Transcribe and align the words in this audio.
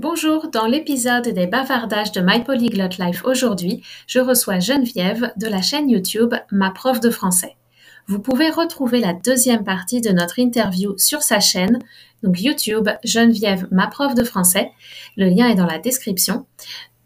Bonjour, 0.00 0.48
dans 0.48 0.66
l'épisode 0.66 1.28
des 1.28 1.46
bavardages 1.46 2.10
de 2.10 2.20
My 2.20 2.42
Polyglot 2.42 2.98
Life 2.98 3.24
aujourd'hui, 3.24 3.84
je 4.08 4.18
reçois 4.18 4.58
Geneviève 4.58 5.32
de 5.36 5.46
la 5.46 5.62
chaîne 5.62 5.88
YouTube 5.88 6.34
Ma 6.50 6.72
prof 6.72 6.98
de 6.98 7.10
français. 7.10 7.54
Vous 8.08 8.18
pouvez 8.18 8.50
retrouver 8.50 8.98
la 8.98 9.12
deuxième 9.12 9.62
partie 9.62 10.00
de 10.00 10.10
notre 10.10 10.40
interview 10.40 10.98
sur 10.98 11.22
sa 11.22 11.38
chaîne, 11.38 11.78
donc 12.24 12.42
YouTube 12.42 12.88
Geneviève 13.04 13.68
Ma 13.70 13.86
prof 13.86 14.16
de 14.16 14.24
français. 14.24 14.72
Le 15.16 15.26
lien 15.26 15.48
est 15.48 15.54
dans 15.54 15.64
la 15.64 15.78
description. 15.78 16.44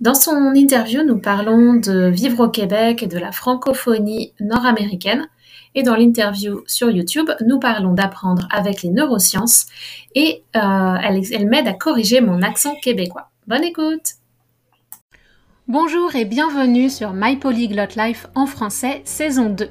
Dans 0.01 0.15
son 0.15 0.55
interview, 0.55 1.03
nous 1.03 1.21
parlons 1.21 1.75
de 1.75 2.09
vivre 2.09 2.47
au 2.47 2.49
Québec 2.49 3.03
et 3.03 3.07
de 3.07 3.19
la 3.19 3.33
francophonie 3.33 4.33
nord-américaine. 4.41 5.29
Et 5.79 5.85
dans 5.85 5.95
l'interview 5.95 6.65
sur 6.67 6.91
YouTube, 6.91 7.31
nous 7.47 7.61
parlons 7.61 7.93
d'apprendre 7.93 8.49
avec 8.51 8.83
les 8.83 8.91
neurosciences 8.91 9.67
et 10.17 10.43
euh, 10.57 10.97
elle, 11.01 11.47
m'aide 11.47 11.69
à 11.69 11.73
corriger 11.73 12.21
mon 12.21 12.43
accent 12.43 12.75
québécois. 12.83 13.31
Bonne 13.47 13.63
écoute 13.63 14.15
Bonjour 15.69 16.17
et 16.17 16.25
bienvenue 16.25 16.91
sur 16.91 17.13
My 17.15 17.37
Polyglot 17.37 17.95
Life 17.97 18.27
en 18.35 18.47
français, 18.47 19.03
saison 19.05 19.51
2. 19.51 19.71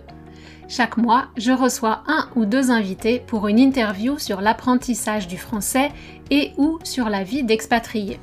Chaque 0.70 0.96
mois, 0.96 1.26
je 1.36 1.52
reçois 1.52 2.04
un 2.08 2.30
ou 2.38 2.46
deux 2.46 2.72
invités 2.72 3.22
pour 3.28 3.50
une 3.50 3.60
interview 3.60 4.18
sur 4.18 4.40
l'apprentissage 4.40 5.28
du 5.28 5.38
français 5.38 5.90
et 6.32 6.54
ou 6.56 6.80
sur 6.86 7.10
la 7.10 7.24
vie 7.24 7.44
d'expatrié. 7.44 8.18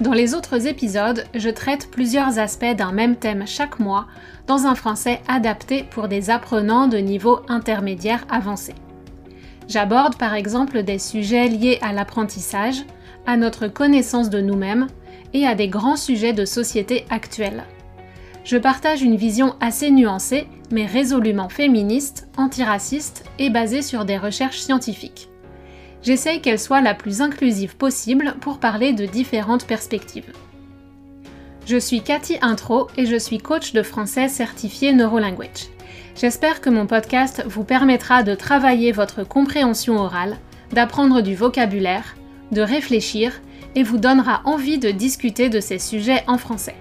Dans 0.00 0.12
les 0.12 0.34
autres 0.34 0.66
épisodes, 0.66 1.24
je 1.34 1.48
traite 1.48 1.88
plusieurs 1.88 2.40
aspects 2.40 2.74
d'un 2.76 2.90
même 2.90 3.14
thème 3.14 3.46
chaque 3.46 3.78
mois 3.78 4.06
dans 4.48 4.66
un 4.66 4.74
français 4.74 5.20
adapté 5.28 5.84
pour 5.84 6.08
des 6.08 6.30
apprenants 6.30 6.88
de 6.88 6.98
niveau 6.98 7.40
intermédiaire 7.48 8.26
avancé. 8.28 8.74
J'aborde 9.68 10.16
par 10.16 10.34
exemple 10.34 10.82
des 10.82 10.98
sujets 10.98 11.48
liés 11.48 11.78
à 11.80 11.92
l'apprentissage, 11.92 12.84
à 13.24 13.36
notre 13.36 13.68
connaissance 13.68 14.30
de 14.30 14.40
nous-mêmes 14.40 14.88
et 15.32 15.46
à 15.46 15.54
des 15.54 15.68
grands 15.68 15.96
sujets 15.96 16.32
de 16.32 16.44
société 16.44 17.06
actuels. 17.08 17.62
Je 18.42 18.56
partage 18.56 19.02
une 19.02 19.16
vision 19.16 19.54
assez 19.60 19.92
nuancée, 19.92 20.48
mais 20.72 20.86
résolument 20.86 21.48
féministe, 21.48 22.28
antiraciste 22.36 23.24
et 23.38 23.48
basée 23.48 23.80
sur 23.80 24.04
des 24.04 24.18
recherches 24.18 24.58
scientifiques 24.58 25.28
j'essaye 26.04 26.40
qu'elle 26.40 26.60
soit 26.60 26.80
la 26.80 26.94
plus 26.94 27.20
inclusive 27.20 27.76
possible 27.76 28.34
pour 28.40 28.58
parler 28.58 28.92
de 28.92 29.06
différentes 29.06 29.66
perspectives. 29.66 30.32
Je 31.66 31.78
suis 31.78 32.02
Cathy 32.02 32.36
Intro 32.42 32.88
et 32.96 33.06
je 33.06 33.16
suis 33.16 33.38
coach 33.38 33.72
de 33.72 33.82
français 33.82 34.28
certifié 34.28 34.92
Neurolanguage. 34.92 35.70
J'espère 36.14 36.60
que 36.60 36.70
mon 36.70 36.86
podcast 36.86 37.42
vous 37.46 37.64
permettra 37.64 38.22
de 38.22 38.34
travailler 38.34 38.92
votre 38.92 39.24
compréhension 39.24 39.96
orale, 39.96 40.36
d'apprendre 40.72 41.22
du 41.22 41.34
vocabulaire, 41.34 42.16
de 42.52 42.60
réfléchir 42.60 43.40
et 43.74 43.82
vous 43.82 43.96
donnera 43.98 44.42
envie 44.44 44.78
de 44.78 44.90
discuter 44.90 45.48
de 45.48 45.60
ces 45.60 45.78
sujets 45.78 46.22
en 46.26 46.36
français. 46.38 46.76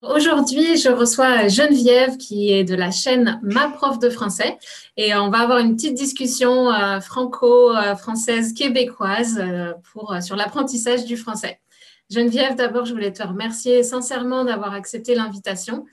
Aujourd'hui, 0.03 0.79
je 0.79 0.89
reçois 0.89 1.49
Geneviève 1.49 2.17
qui 2.17 2.51
est 2.51 2.65
de 2.65 2.75
la 2.75 2.91
chaîne 2.91 3.39
Ma 3.43 3.69
prof 3.69 3.99
de 3.99 4.09
français 4.09 4.57
et 4.97 5.15
on 5.15 5.29
va 5.29 5.41
avoir 5.41 5.59
une 5.59 5.77
petite 5.77 5.93
discussion 5.93 6.73
euh, 6.73 7.01
franco-française 7.01 8.55
québécoise 8.55 9.39
euh, 9.39 9.75
pour, 9.93 10.15
euh, 10.15 10.23
sur 10.23 10.37
l'apprentissage 10.37 11.05
du 11.05 11.19
français. 11.19 11.61
Geneviève, 12.09 12.55
d'abord, 12.55 12.87
je 12.87 12.95
voulais 12.95 13.13
te 13.13 13.23
remercier 13.23 13.83
sincèrement 13.83 14.43
d'avoir 14.47 14.73
accepté 14.73 15.15
l'invitation. 15.15 15.85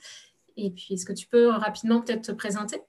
Et 0.56 0.70
puis, 0.70 0.94
est-ce 0.94 1.04
que 1.04 1.12
tu 1.12 1.26
peux 1.26 1.48
rapidement 1.48 2.00
peut-être 2.00 2.22
te 2.22 2.32
présenter? 2.32 2.80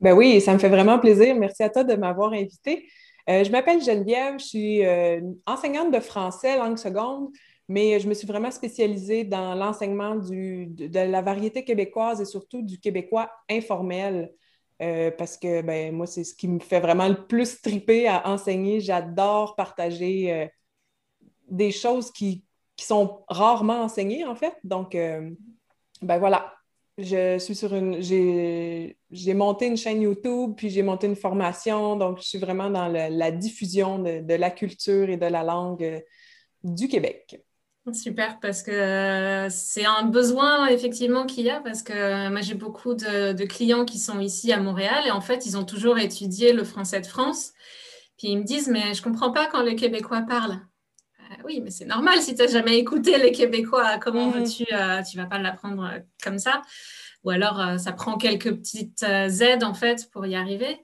Ben 0.00 0.14
oui, 0.14 0.40
ça 0.40 0.52
me 0.52 0.58
fait 0.58 0.68
vraiment 0.68 0.98
plaisir. 0.98 1.36
Merci 1.36 1.62
à 1.62 1.70
toi 1.70 1.84
de 1.84 1.94
m'avoir 1.94 2.32
invité. 2.32 2.88
je 3.28 3.50
m'appelle 3.50 3.80
Geneviève, 3.80 4.38
je 4.40 4.44
suis 4.44 4.82
enseignante 5.46 5.90
de 5.90 6.00
français 6.00 6.58
langue 6.58 6.76
seconde. 6.76 7.30
Mais 7.68 7.98
je 7.98 8.08
me 8.08 8.14
suis 8.14 8.26
vraiment 8.26 8.50
spécialisée 8.50 9.24
dans 9.24 9.54
l'enseignement 9.54 10.14
de, 10.14 10.88
la 10.92 11.22
variété 11.22 11.64
québécoise 11.64 12.20
et 12.20 12.24
surtout 12.24 12.62
du 12.62 12.78
québécois 12.78 13.30
informel. 13.50 14.32
Euh, 14.82 15.10
parce 15.10 15.38
que 15.38 15.62
ben, 15.62 15.94
moi, 15.94 16.06
c'est 16.06 16.24
ce 16.24 16.34
qui 16.34 16.48
me 16.48 16.60
fait 16.60 16.80
vraiment 16.80 17.08
le 17.08 17.26
plus 17.26 17.60
triper 17.62 18.08
à 18.08 18.28
enseigner. 18.28 18.80
J'adore 18.80 19.56
partager 19.56 20.32
euh, 20.32 20.46
des 21.48 21.70
choses 21.70 22.10
qui, 22.10 22.44
sont 22.78 23.24
rarement 23.28 23.80
enseignées, 23.80 24.26
en 24.26 24.34
fait. 24.34 24.54
Donc, 24.62 24.94
euh, 24.94 25.30
ben 26.02 26.18
voilà, 26.18 26.54
je 26.98 27.38
suis 27.38 27.54
sur 27.54 27.74
une. 27.74 28.02
J'ai 28.02 29.34
monté 29.34 29.66
une 29.66 29.78
chaîne 29.78 30.02
YouTube, 30.02 30.52
puis 30.56 30.68
j'ai 30.68 30.82
monté 30.82 31.06
une 31.06 31.16
formation. 31.16 31.96
Donc, 31.96 32.18
je 32.18 32.24
suis 32.24 32.38
vraiment 32.38 32.68
dans 32.68 32.88
la 32.88 33.30
diffusion 33.30 33.98
de, 33.98 34.34
la 34.34 34.50
culture 34.50 35.08
et 35.08 35.16
de 35.16 35.24
la 35.24 35.42
langue 35.42 36.04
du 36.62 36.88
Québec. 36.88 37.45
Super, 37.92 38.40
parce 38.40 38.64
que 38.64 38.72
euh, 38.72 39.48
c'est 39.48 39.84
un 39.84 40.02
besoin 40.02 40.66
effectivement 40.66 41.24
qu'il 41.24 41.44
y 41.44 41.50
a, 41.50 41.60
parce 41.60 41.84
que 41.84 41.92
euh, 41.92 42.30
moi 42.30 42.40
j'ai 42.40 42.54
beaucoup 42.54 42.94
de, 42.94 43.44
clients 43.44 43.84
qui 43.84 44.00
sont 44.00 44.18
ici 44.18 44.52
à 44.52 44.58
Montréal 44.58 45.04
et 45.06 45.12
en 45.12 45.20
fait 45.20 45.46
ils 45.46 45.56
ont 45.56 45.64
toujours 45.64 45.96
étudié 45.98 46.52
le 46.52 46.64
français 46.64 47.00
de 47.00 47.06
France. 47.06 47.52
Puis 48.18 48.28
ils 48.28 48.38
me 48.38 48.42
disent, 48.42 48.68
mais 48.68 48.92
je 48.92 49.00
ne 49.00 49.04
comprends 49.04 49.30
pas 49.30 49.46
quand 49.46 49.62
les 49.62 49.76
Québécois 49.76 50.22
parlent. 50.22 50.58
Euh, 51.20 51.34
oui, 51.44 51.60
mais 51.62 51.70
c'est 51.70 51.84
normal 51.84 52.20
si 52.20 52.34
tu 52.34 52.42
n'as 52.42 52.48
jamais 52.48 52.76
écouté 52.76 53.18
les 53.18 53.30
Québécois, 53.30 53.98
comment 53.98 54.30
mmh. 54.30 54.32
veux-tu, 54.32 54.64
tu 54.64 55.16
ne 55.16 55.22
vas 55.22 55.28
pas 55.28 55.38
l'apprendre 55.38 55.88
comme 56.24 56.40
ça? 56.40 56.62
Ou 57.22 57.30
alors 57.30 57.78
ça 57.78 57.92
prend 57.92 58.16
quelques 58.16 58.52
petites 58.52 59.04
aides 59.04 59.62
en 59.62 59.74
fait 59.74 60.10
pour 60.10 60.26
y 60.26 60.34
arriver. 60.34 60.80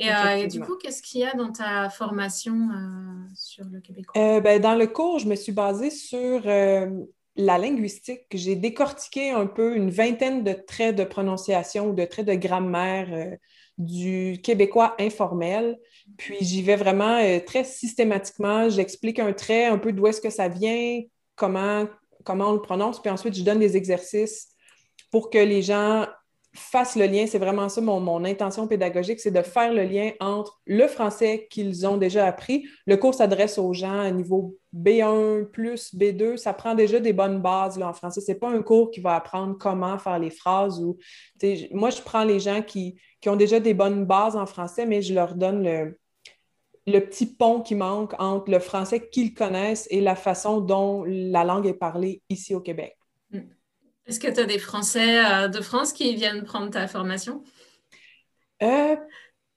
Euh, 0.00 0.36
et, 0.36 0.46
du 0.46 0.60
coup, 0.60 0.76
qu'est-ce 0.76 1.02
qu'il 1.02 1.20
y 1.20 1.24
a 1.24 1.34
dans 1.34 1.52
ta 1.52 1.90
formation 1.90 2.54
euh, 2.54 3.28
sur 3.34 3.64
le 3.64 3.80
québécois? 3.80 4.20
Euh, 4.20 4.40
ben, 4.40 4.60
dans 4.60 4.74
le 4.74 4.86
cours, 4.86 5.18
je 5.18 5.26
me 5.26 5.34
suis 5.34 5.52
basée 5.52 5.90
sur 5.90 6.42
la 6.44 7.58
linguistique. 7.58 8.26
J'ai 8.32 8.56
décortiqué 8.56 9.30
un 9.30 9.46
peu 9.46 9.76
une 9.76 9.90
vingtaine 9.90 10.44
de 10.44 10.52
traits 10.52 10.96
de 10.96 11.04
prononciation 11.04 11.90
ou 11.90 11.94
de 11.94 12.04
traits 12.04 12.26
de 12.26 12.34
grammaire 12.34 13.36
du 13.76 14.40
québécois 14.42 14.96
informel. 14.98 15.78
Puis 16.16 16.38
j'y 16.40 16.62
vais 16.62 16.76
vraiment 16.76 17.20
très 17.46 17.64
systématiquement. 17.64 18.68
J'explique 18.68 19.18
un 19.20 19.32
trait, 19.32 19.66
un 19.66 19.78
peu 19.78 19.92
d'où 19.92 20.06
est-ce 20.08 20.20
que 20.20 20.30
ça 20.30 20.48
vient, 20.48 21.00
comment, 21.36 21.86
comment 22.24 22.50
on 22.50 22.54
le 22.54 22.62
prononce. 22.62 23.00
Puis 23.00 23.10
ensuite, 23.10 23.34
je 23.34 23.44
donne 23.44 23.60
des 23.60 23.76
exercices 23.76 24.48
pour 25.10 25.30
que 25.30 25.38
les 25.38 25.62
gens 25.62 26.06
fassent 26.58 26.96
le 26.96 27.06
lien. 27.06 27.26
C'est 27.26 27.38
vraiment 27.38 27.68
ça 27.68 27.80
mon, 27.80 28.24
intention 28.24 28.66
pédagogique, 28.66 29.20
c'est 29.20 29.30
de 29.30 29.42
faire 29.42 29.72
le 29.72 29.84
lien 29.84 30.10
entre 30.20 30.60
le 30.66 30.86
français 30.86 31.46
qu'ils 31.50 31.86
ont 31.86 31.96
déjà 31.96 32.26
appris. 32.26 32.66
Le 32.86 32.96
cours 32.96 33.14
s'adresse 33.14 33.58
aux 33.58 33.72
gens 33.72 34.00
à 34.00 34.10
niveau 34.10 34.56
B1 34.74 35.44
plus 35.44 35.94
B2. 35.94 36.36
Ça 36.36 36.52
prend 36.52 36.74
déjà 36.74 37.00
des 37.00 37.12
bonnes 37.12 37.40
bases 37.40 37.78
là, 37.78 37.88
en 37.88 37.92
français. 37.92 38.20
Ce 38.20 38.32
n'est 38.32 38.38
pas 38.38 38.50
un 38.50 38.62
cours 38.62 38.90
qui 38.90 39.00
va 39.00 39.14
apprendre 39.14 39.56
comment 39.58 39.98
faire 39.98 40.18
les 40.18 40.30
phrases. 40.30 40.80
Ou, 40.82 40.98
moi, 41.72 41.90
je 41.90 42.02
prends 42.02 42.24
les 42.24 42.40
gens 42.40 42.62
qui, 42.62 42.96
ont 43.26 43.36
déjà 43.36 43.60
des 43.60 43.74
bonnes 43.74 44.04
bases 44.04 44.36
en 44.36 44.46
français, 44.46 44.86
mais 44.86 45.02
je 45.02 45.14
leur 45.14 45.34
donne 45.34 45.62
le 46.86 47.00
petit 47.00 47.26
pont 47.26 47.60
qui 47.60 47.74
manque 47.74 48.14
entre 48.18 48.50
le 48.50 48.58
français 48.58 49.08
qu'ils 49.08 49.34
connaissent 49.34 49.86
et 49.90 50.00
la 50.00 50.16
façon 50.16 50.60
dont 50.60 51.04
la 51.06 51.44
langue 51.44 51.66
est 51.66 51.74
parlée 51.74 52.22
ici 52.28 52.54
au 52.54 52.60
Québec. 52.60 52.97
Est-ce 54.08 54.20
que 54.20 54.28
tu 54.28 54.40
as 54.40 54.46
des 54.46 54.58
Français 54.58 55.22
euh, 55.22 55.48
de 55.48 55.60
France 55.60 55.92
qui 55.92 56.14
viennent 56.14 56.42
prendre 56.42 56.70
ta 56.70 56.88
formation? 56.88 57.44
Euh, 58.62 58.96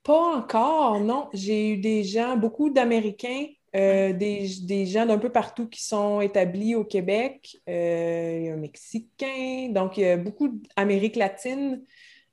pas 0.02 0.36
encore, 0.36 1.00
non. 1.00 1.30
J'ai 1.32 1.70
eu 1.70 1.76
des 1.78 2.04
gens, 2.04 2.36
beaucoup 2.36 2.68
d'Américains, 2.68 3.46
euh, 3.74 4.12
des, 4.12 4.84
gens 4.84 5.06
d'un 5.06 5.16
peu 5.16 5.30
partout 5.30 5.68
qui 5.68 5.82
sont 5.82 6.20
établis 6.20 6.74
au 6.74 6.84
Québec. 6.84 7.62
il 7.66 7.72
y 7.72 8.50
a 8.50 8.52
un 8.52 8.56
Mexicain, 8.56 9.70
donc 9.70 9.96
il 9.96 10.02
y 10.02 10.08
a 10.08 10.18
beaucoup 10.18 10.60
d'Amérique 10.76 11.16
latine, 11.16 11.82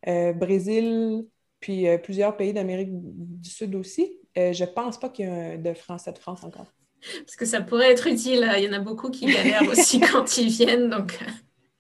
Brésil, 0.06 1.26
puis 1.62 1.86
plusieurs 2.04 2.36
pays 2.36 2.52
d'Amérique 2.52 2.90
du 2.92 3.50
Sud 3.50 3.76
aussi. 3.76 4.20
je 4.36 4.62
ne 4.62 4.70
pense 4.70 5.00
pas 5.00 5.08
qu'il 5.08 5.26
y 5.26 5.30
ait 5.30 5.58
de 5.58 5.74
Français 5.74 6.12
de 6.12 6.18
France 6.18 6.44
encore. 6.44 6.74
Parce 7.20 7.38
que 7.38 7.46
ça 7.46 7.62
pourrait 7.62 7.92
être 7.92 8.08
utile. 8.08 8.52
Il 8.58 8.66
y 8.66 8.70
en 8.70 8.74
a 8.74 8.80
beaucoup 8.80 9.10
qui 9.10 9.26
galèrent 9.28 9.70
aussi 9.70 10.00
quand 10.12 10.38
ils 10.38 10.50
viennent. 10.50 10.90
Donc... 10.90 11.18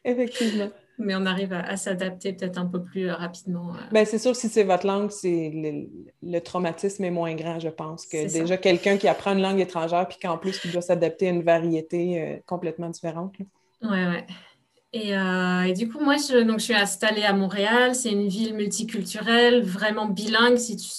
Effectivement. 0.04 0.70
Mais 0.98 1.16
on 1.16 1.26
arrive 1.26 1.54
à, 1.54 1.78
s'adapter 1.78 2.34
peut-être 2.34 2.58
un 2.58 2.66
peu 2.66 2.84
plus 2.84 3.10
euh, 3.10 3.16
rapidement. 3.16 3.74
Euh. 3.74 3.80
Ben, 3.92 4.06
c'est 4.06 4.18
sûr, 4.20 4.36
si 4.36 4.50
c'est 4.50 4.64
votre 4.64 4.86
langue, 4.86 5.12
c'est 5.12 5.52
le, 6.22 6.40
traumatisme 6.40 7.06
est 7.06 7.12
moins 7.12 7.34
grand, 7.36 7.58
je 7.60 7.70
pense, 7.70 8.06
que 8.06 8.32
déjà 8.32 8.58
quelqu'un 8.58 8.98
qui 8.98 9.08
apprend 9.08 9.32
une 9.32 9.42
langue 9.42 9.62
étrangère 9.62 10.08
puis 10.10 10.18
qu'en 10.22 10.38
plus, 10.38 10.60
il 10.66 10.72
doit 10.72 10.82
s'adapter 10.82 11.28
à 11.28 11.32
une 11.32 11.44
variété 11.44 12.22
euh, 12.22 12.38
complètement 12.46 12.90
différente. 12.90 13.36
Oui, 13.82 13.90
oui. 13.92 14.18
Et, 14.92 15.10
et, 15.12 15.74
du 15.74 15.88
coup, 15.88 16.04
moi, 16.04 16.16
je, 16.18 16.42
donc, 16.42 16.60
je 16.60 16.66
suis 16.66 16.74
installée 16.74 17.22
à 17.22 17.32
Montréal. 17.32 17.94
C'est 17.94 18.10
une 18.10 18.28
ville 18.28 18.56
multiculturelle, 18.56 19.62
vraiment 19.64 20.08
bilingue. 20.08 20.58
Si 20.58 20.76
tu 20.76 20.90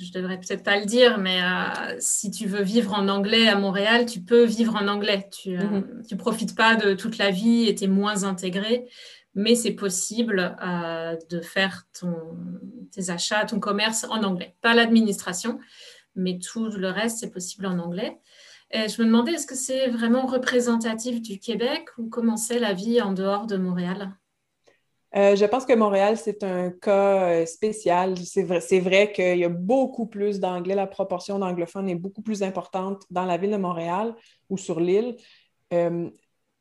je 0.00 0.12
devrais 0.12 0.38
peut-être 0.38 0.62
pas 0.62 0.78
le 0.78 0.86
dire, 0.86 1.18
mais 1.18 1.40
euh, 1.42 1.96
si 1.98 2.30
tu 2.30 2.46
veux 2.46 2.62
vivre 2.62 2.94
en 2.94 3.08
anglais 3.08 3.48
à 3.48 3.56
Montréal, 3.56 4.06
tu 4.06 4.20
peux 4.20 4.44
vivre 4.44 4.76
en 4.76 4.88
anglais. 4.88 5.28
Tu 5.30 5.50
ne 5.50 5.62
euh, 5.62 5.82
mhm. 6.10 6.18
profites 6.18 6.56
pas 6.56 6.76
de 6.76 6.94
toute 6.94 7.18
la 7.18 7.30
vie 7.30 7.68
et 7.68 7.74
tu 7.74 7.84
es 7.84 7.88
moins 7.88 8.24
intégré 8.24 8.88
mais 9.34 9.54
c'est 9.54 9.72
possible 9.72 10.56
de 11.30 11.40
faire 11.40 11.84
tes 12.92 13.10
achats, 13.10 13.44
ton 13.44 13.60
commerce 13.60 14.04
en 14.04 14.22
anglais. 14.24 14.54
Pas 14.60 14.74
l'administration, 14.74 15.58
mais 16.14 16.38
tout 16.38 16.66
le 16.66 16.88
reste, 16.88 17.18
c'est 17.18 17.30
possible 17.30 17.66
en 17.66 17.78
anglais. 17.78 18.18
Et 18.70 18.88
je 18.88 19.00
me 19.02 19.06
demandais, 19.06 19.32
est-ce 19.32 19.46
que 19.46 19.54
c'est 19.54 19.88
vraiment 19.88 20.26
représentatif 20.26 21.20
du 21.20 21.38
Québec 21.38 21.88
ou 21.98 22.08
comment 22.08 22.36
c'est 22.36 22.58
la 22.58 22.72
vie 22.72 23.00
en 23.02 23.12
dehors 23.12 23.46
de 23.46 23.56
Montréal? 23.56 24.14
Euh, 25.14 25.36
je 25.36 25.44
pense 25.44 25.66
que 25.66 25.74
Montréal, 25.74 26.16
c'est 26.16 26.42
un 26.42 26.70
cas 26.70 27.28
euh, 27.28 27.46
spécial. 27.46 28.16
C'est 28.18 28.42
vrai, 28.44 28.60
vrai 28.80 29.12
qu'il 29.12 29.38
y 29.38 29.44
a 29.44 29.48
beaucoup 29.48 30.06
plus 30.06 30.40
d'anglais. 30.40 30.74
La 30.74 30.86
proportion 30.86 31.38
d'anglophones 31.38 31.88
est 31.88 31.94
beaucoup 31.94 32.22
plus 32.22 32.42
importante 32.42 33.02
dans 33.10 33.24
la 33.24 33.36
ville 33.36 33.50
de 33.50 33.56
Montréal 33.56 34.14
ou 34.48 34.56
sur 34.56 34.80
l'île. 34.80 35.16
Euh, 35.74 36.10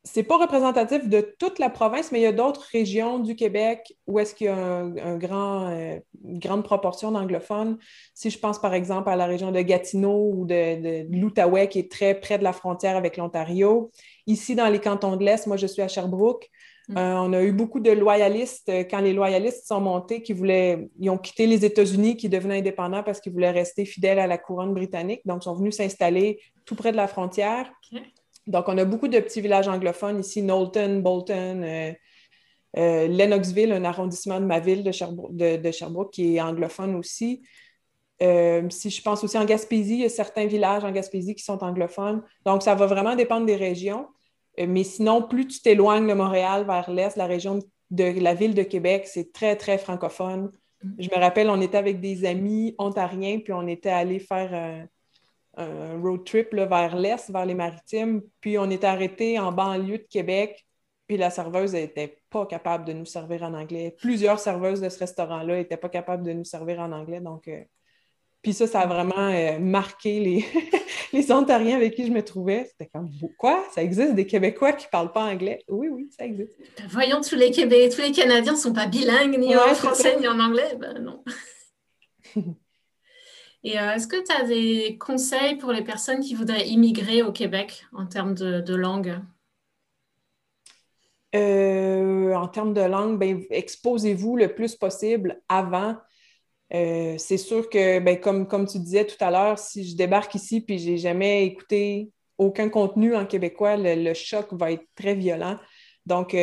c'est 0.04 0.24
pas 0.24 0.38
représentatif 0.38 1.08
de 1.08 1.22
toute 1.38 1.60
la 1.60 1.70
province, 1.70 2.12
mais 2.12 2.20
il 2.20 2.24
y 2.24 2.28
a 2.28 2.32
d'autres 2.32 2.68
régions 2.72 3.20
du 3.20 3.36
Québec 3.36 3.96
où 4.08 4.18
est-ce 4.18 4.34
qu'il 4.34 4.48
y 4.48 4.50
a 4.50 4.58
euh, 4.58 6.00
une 6.24 6.40
grande 6.40 6.64
proportion 6.64 7.12
d'anglophones. 7.12 7.78
Si 8.16 8.32
je 8.32 8.40
pense 8.40 8.60
par 8.60 8.74
exemple 8.74 9.10
à 9.10 9.16
la 9.16 9.28
région 9.28 9.52
de 9.52 9.62
Gatineau 9.62 10.32
ou 10.34 10.46
de, 10.46 11.06
l'Outaouais, 11.16 11.70
qui 11.70 11.80
est 11.80 11.92
très 11.92 12.20
près 12.20 12.40
de 12.40 12.44
la 12.44 12.54
frontière 12.54 12.98
avec 12.98 13.16
l'Ontario. 13.18 13.92
Ici, 14.26 14.56
dans 14.56 14.70
les 14.70 14.80
cantons 14.80 15.18
de 15.18 15.24
l'Est, 15.24 15.46
moi 15.46 15.58
je 15.58 15.68
suis 15.68 15.84
à 15.84 15.88
Sherbrooke. 15.88 16.50
Mm. 16.92 16.98
Euh, 16.98 17.22
on 17.22 17.34
a 17.34 17.42
eu 17.42 17.52
beaucoup 17.52 17.80
de 17.80 17.92
loyalistes 17.92 18.70
euh, 18.70 18.84
quand 18.84 19.00
les 19.00 19.14
loyalistes 19.14 19.66
sont 19.68 19.82
montés, 19.82 20.22
qui 20.22 20.34
voulaient, 20.34 20.90
ils 21.00 21.10
ont 21.10 21.18
quitté 21.18 21.48
les 21.48 21.66
États-Unis, 21.66 22.18
qui 22.18 22.30
devenaient 22.30 22.60
indépendants 22.60 23.04
parce 23.04 23.20
qu'ils 23.20 23.32
voulaient 23.32 23.52
rester 23.52 23.86
fidèles 23.86 24.20
à 24.20 24.28
la 24.28 24.38
couronne 24.38 24.74
britannique. 24.74 25.22
Donc, 25.26 25.44
ils 25.44 25.46
sont 25.46 25.56
venus 25.56 25.78
s'installer 25.78 26.40
tout 26.66 26.76
près 26.76 26.92
de 26.92 26.98
la 26.98 27.08
frontière. 27.08 27.72
Donc, 28.48 28.68
on 28.68 28.78
a 28.78 28.86
beaucoup 28.86 29.08
de 29.08 29.20
petits 29.20 29.42
villages 29.42 29.68
anglophones 29.68 30.20
ici, 30.20 30.42
Knowlton, 30.42 31.00
Bolton, 31.02 31.64
euh, 31.64 31.94
euh, 32.78 33.08
Lennoxville, 33.08 33.72
un 33.72 33.86
arrondissement 33.86 34.40
de 34.40 34.46
ma 34.46 34.60
ville 34.60 34.84
de 34.84 35.72
Sherbrooke, 35.72 36.12
qui 36.12 36.36
est 36.36 36.42
anglophone 36.42 36.96
aussi. 36.96 37.42
Euh, 38.22 38.70
si 38.70 38.90
je 38.90 39.02
pense 39.02 39.24
aussi 39.24 39.38
en 39.38 39.46
Gaspésie, 39.46 39.94
il 39.94 40.02
y 40.02 40.06
a 40.06 40.10
certains 40.10 40.46
villages 40.46 40.84
en 40.84 40.92
Gaspésie 40.92 41.36
qui 41.36 41.44
sont 41.44 41.64
anglophones. 41.64 42.24
Donc, 42.46 42.64
ça 42.64 42.76
va 42.76 42.86
vraiment 42.86 43.16
dépendre 43.16 43.46
des 43.46 43.56
régions. 43.56 44.08
Mais 44.58 44.84
sinon, 44.84 45.22
plus 45.22 45.48
tu 45.48 45.62
t'éloignes 45.62 46.08
de 46.08 46.14
Montréal 46.14 46.66
vers 46.66 46.90
l'est, 46.92 47.16
la 47.16 47.26
région 47.26 47.60
de 47.90 48.04
la 48.22 48.34
ville 48.34 48.54
de 48.54 48.64
Québec, 48.64 49.08
c'est 49.08 49.34
très, 49.34 49.56
très 49.56 49.78
francophone. 49.78 50.52
Je 50.98 51.10
me 51.10 51.20
rappelle, 51.20 51.50
on 51.50 51.62
était 51.62 51.78
avec 51.78 52.00
des 52.00 52.26
amis 52.26 52.76
ontariens, 52.78 53.40
puis 53.40 53.54
on 53.54 53.68
était 53.68 53.90
allés 53.90 54.20
faire 54.20 54.88
un 55.58 56.02
road 56.02 56.24
trip 56.24 56.54
vers 56.54 56.96
l'est, 56.96 57.30
vers 57.30 57.46
les 57.46 57.54
maritimes. 57.54 58.22
Puis 58.40 58.58
on 58.58 58.70
est 58.70 58.84
arrêté 58.84 59.40
en 59.40 59.52
banlieue 59.52 60.00
de 60.00 60.08
Québec. 60.10 60.66
Puis 61.08 61.18
la 61.18 61.30
serveuse 61.30 61.74
n'était 61.74 62.22
pas 62.30 62.46
capable 62.46 62.86
de 62.86 62.94
nous 62.94 63.06
servir 63.06 63.44
en 63.44 63.54
anglais. 63.54 63.96
Plusieurs 64.00 64.40
serveuses 64.40 64.80
de 64.80 64.88
ce 64.88 65.00
restaurant-là 65.00 65.58
n'étaient 65.58 65.78
pas 65.78 65.90
capables 65.90 66.24
de 66.24 66.32
nous 66.32 66.46
servir 66.46 66.80
en 66.80 66.92
anglais. 66.94 67.20
Donc, 67.20 67.48
euh, 67.48 67.62
Puis 68.42 68.54
ça, 68.54 68.68
ça 68.68 68.82
a 68.82 68.88
vraiment 68.88 69.30
euh, 69.30 69.60
marqué 69.60 70.20
les... 70.20 70.46
les 71.14 71.32
Ontariens 71.32 71.76
avec 71.76 71.96
qui 71.96 72.06
je 72.06 72.12
me 72.12 72.24
trouvais. 72.24 72.66
C'était 72.66 72.90
comme, 72.90 73.10
quoi? 73.38 73.64
Ça 73.74 73.84
existe 73.84 74.16
des 74.16 74.26
Québécois 74.26 74.74
qui 74.74 74.86
ne 74.86 74.92
parlent 74.92 75.12
pas 75.12 75.24
anglais? 75.24 75.64
Oui, 75.68 75.90
oui, 75.90 76.10
ça 76.18 76.26
existe. 76.26 76.58
Ben, 76.78 76.88
voyons, 76.90 77.22
tous 77.22 77.36
les 77.36 77.52
Québécois, 77.52 77.96
tous 77.96 78.02
les 78.02 78.12
Canadiens 78.12 78.54
ne 78.54 78.58
sont 78.58 78.74
pas 78.74 78.88
bilingues, 78.88 79.38
ni 79.38 79.56
en 79.56 79.74
français, 79.76 80.18
ni 80.20 80.28
en 80.28 80.40
anglais. 80.40 80.76
Ben 80.80 81.00
non. 81.00 81.24
Et 83.64 83.80
euh, 83.80 83.94
est-ce 83.94 84.08
que 84.08 84.26
tu 84.26 84.32
as 84.32 84.44
des 84.48 84.98
conseils 84.98 85.56
pour 85.56 85.72
les 85.72 85.84
personnes 85.84 86.20
qui 86.20 86.34
voudraient 86.34 86.68
immigrer 86.68 87.22
au 87.22 87.32
Québec 87.32 87.86
en 87.94 88.08
termes 88.08 88.34
de, 88.34 88.74
langue? 88.74 89.20
Euh, 91.36 92.34
en 92.34 92.48
termes 92.48 92.74
de 92.74 92.82
langue, 92.82 93.20
ben, 93.20 93.44
exposez-vous 93.52 94.36
le 94.36 94.56
plus 94.56 94.76
possible 94.76 95.44
avant. 95.48 95.96
Euh, 96.74 97.16
c'est 97.18 97.38
sûr 97.38 97.70
que, 97.70 98.00
ben, 98.00 98.20
comme, 98.20 98.68
tu 98.68 98.80
disais 98.80 99.06
tout 99.06 99.22
à 99.24 99.30
l'heure, 99.30 99.60
si 99.60 99.88
je 99.88 99.96
débarque 99.96 100.36
ici 100.36 100.64
je 100.68 100.74
n'ai 100.74 100.98
jamais 100.98 101.46
écouté 101.46 102.10
aucun 102.38 102.70
contenu 102.70 103.16
en 103.16 103.26
québécois, 103.26 103.76
le, 103.78 104.14
choc 104.14 104.48
va 104.54 104.72
être 104.72 104.86
très 104.96 105.16
violent. 105.16 105.58
Donc, 106.08 106.36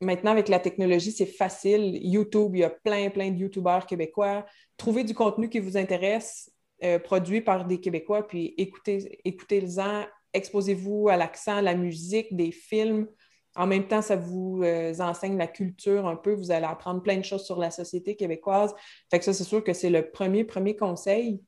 maintenant, 0.00 0.32
avec 0.32 0.48
la 0.48 0.58
technologie, 0.58 1.12
c'est 1.12 1.26
facile. 1.26 2.00
YouTube, 2.02 2.56
il 2.56 2.60
y 2.60 2.64
a 2.64 2.70
plein, 2.70 3.08
plein 3.10 3.30
de 3.30 3.38
YouTubeurs 3.38 3.86
québécois 3.86 4.44
trouvez 4.82 5.04
du 5.04 5.14
contenu 5.14 5.48
qui 5.48 5.60
vous 5.60 5.76
intéresse, 5.76 6.50
euh, 6.82 6.98
produit 6.98 7.40
par 7.40 7.66
des 7.66 7.78
Québécois, 7.78 8.26
puis 8.26 8.52
écoutez, 8.58 9.20
écoutez-en, 9.24 10.06
exposez-vous 10.32 11.08
à 11.08 11.16
l'accent, 11.16 11.56
à 11.56 11.62
la 11.62 11.76
musique, 11.76 12.34
des 12.34 12.50
films. 12.50 13.06
En 13.54 13.66
même 13.66 13.86
temps, 13.86 14.02
ça 14.02 14.16
vous 14.16 14.62
euh, 14.62 14.94
enseigne 14.98 15.36
la 15.36 15.46
culture 15.46 16.06
un 16.06 16.16
peu. 16.16 16.32
Vous 16.32 16.50
allez 16.50 16.64
apprendre 16.64 17.02
plein 17.02 17.18
de 17.18 17.24
choses 17.24 17.44
sur 17.44 17.58
la 17.58 17.70
société 17.70 18.16
québécoise. 18.16 18.74
Fait 19.10 19.18
que 19.18 19.24
ça, 19.24 19.32
c'est 19.32 19.44
sûr 19.44 19.62
que 19.62 19.72
c'est 19.72 19.90
le 19.90 20.10
premier, 20.10 20.44
premier 20.44 20.74
conseil. 20.74 21.40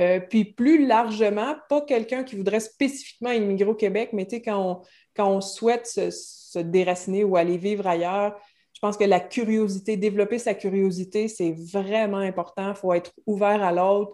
Euh, 0.00 0.20
puis 0.20 0.44
plus 0.44 0.86
largement, 0.86 1.54
pas 1.68 1.82
quelqu'un 1.82 2.24
qui 2.24 2.36
voudrait 2.36 2.60
spécifiquement 2.60 3.30
immigrer 3.30 3.68
au 3.68 3.74
Québec, 3.74 4.10
mais 4.12 4.26
quand 4.26 4.82
on, 5.18 5.40
souhaite 5.42 5.86
se, 5.86 6.58
déraciner 6.58 7.24
ou 7.24 7.36
aller 7.36 7.58
vivre 7.58 7.86
ailleurs, 7.86 8.34
je 8.72 8.80
pense 8.80 8.96
que 8.96 9.04
la 9.04 9.20
curiosité, 9.20 9.98
développer 9.98 10.38
sa 10.38 10.54
curiosité, 10.54 11.28
c'est 11.28 11.52
vraiment 11.52 12.18
important. 12.18 12.70
Il 12.70 12.76
faut 12.76 12.94
être 12.94 13.12
ouvert 13.26 13.62
à 13.62 13.70
l'autre. 13.70 14.12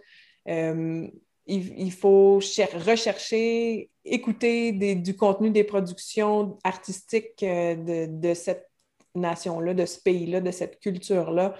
Euh, 0.48 1.06
il, 1.48 1.92
faut 1.92 2.36
rechercher, 2.36 3.90
écouter 4.04 4.72
du 4.72 5.16
contenu 5.16 5.50
des 5.50 5.64
productions 5.64 6.58
artistiques 6.62 7.42
euh, 7.42 8.06
de, 8.06 8.34
cette 8.34 8.70
nation-là, 9.14 9.74
de 9.74 9.86
ce 9.86 9.98
pays-là, 9.98 10.40
de 10.40 10.50
cette 10.50 10.78
culture-là. 10.78 11.54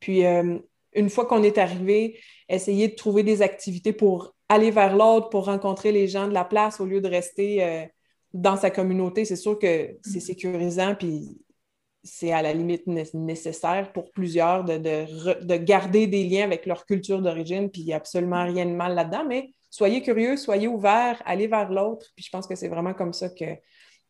Puis, 0.00 0.24
euh, 0.24 0.58
une 0.94 1.10
fois 1.10 1.26
qu'on 1.26 1.42
est 1.42 1.58
arrivé, 1.58 2.18
essayer 2.48 2.88
de 2.88 2.94
trouver 2.94 3.22
des 3.22 3.42
activités 3.42 3.92
pour 3.92 4.34
aller 4.48 4.70
vers 4.70 4.96
l'autre, 4.96 5.28
pour 5.28 5.46
rencontrer 5.46 5.92
les 5.92 6.08
gens 6.08 6.28
de 6.28 6.34
la 6.34 6.44
place 6.44 6.80
au 6.80 6.86
lieu 6.86 7.00
de 7.00 7.08
rester 7.08 7.88
dans 8.32 8.56
sa 8.56 8.70
communauté. 8.70 9.24
C'est 9.24 9.36
sûr 9.36 9.58
que 9.58 9.96
c'est 10.02 10.18
mm-hmm. 10.18 10.20
sécurisant, 10.20 10.94
puis 10.94 11.36
c'est 12.04 12.32
à 12.32 12.42
la 12.42 12.52
limite 12.52 12.86
nécessaire 12.86 13.92
pour 13.92 14.12
plusieurs 14.12 14.64
de, 14.64 15.56
garder 15.56 16.06
des 16.06 16.24
liens 16.24 16.44
avec 16.44 16.66
leur 16.66 16.84
culture 16.84 17.20
d'origine, 17.22 17.70
puis 17.70 17.80
il 17.80 17.86
n'y 17.86 17.92
a 17.94 17.96
absolument 17.96 18.44
rien 18.44 18.66
de 18.66 18.72
mal 18.72 18.94
là-dedans, 18.94 19.24
mais 19.26 19.54
soyez 19.70 20.02
curieux, 20.02 20.36
soyez 20.36 20.68
ouverts, 20.68 21.22
allez 21.24 21.46
vers 21.46 21.70
l'autre, 21.70 22.06
puis 22.14 22.24
je 22.24 22.30
pense 22.30 22.46
que 22.46 22.54
c'est 22.54 22.68
vraiment 22.68 22.94
comme 22.94 23.14
ça 23.14 23.30
que 23.30 23.46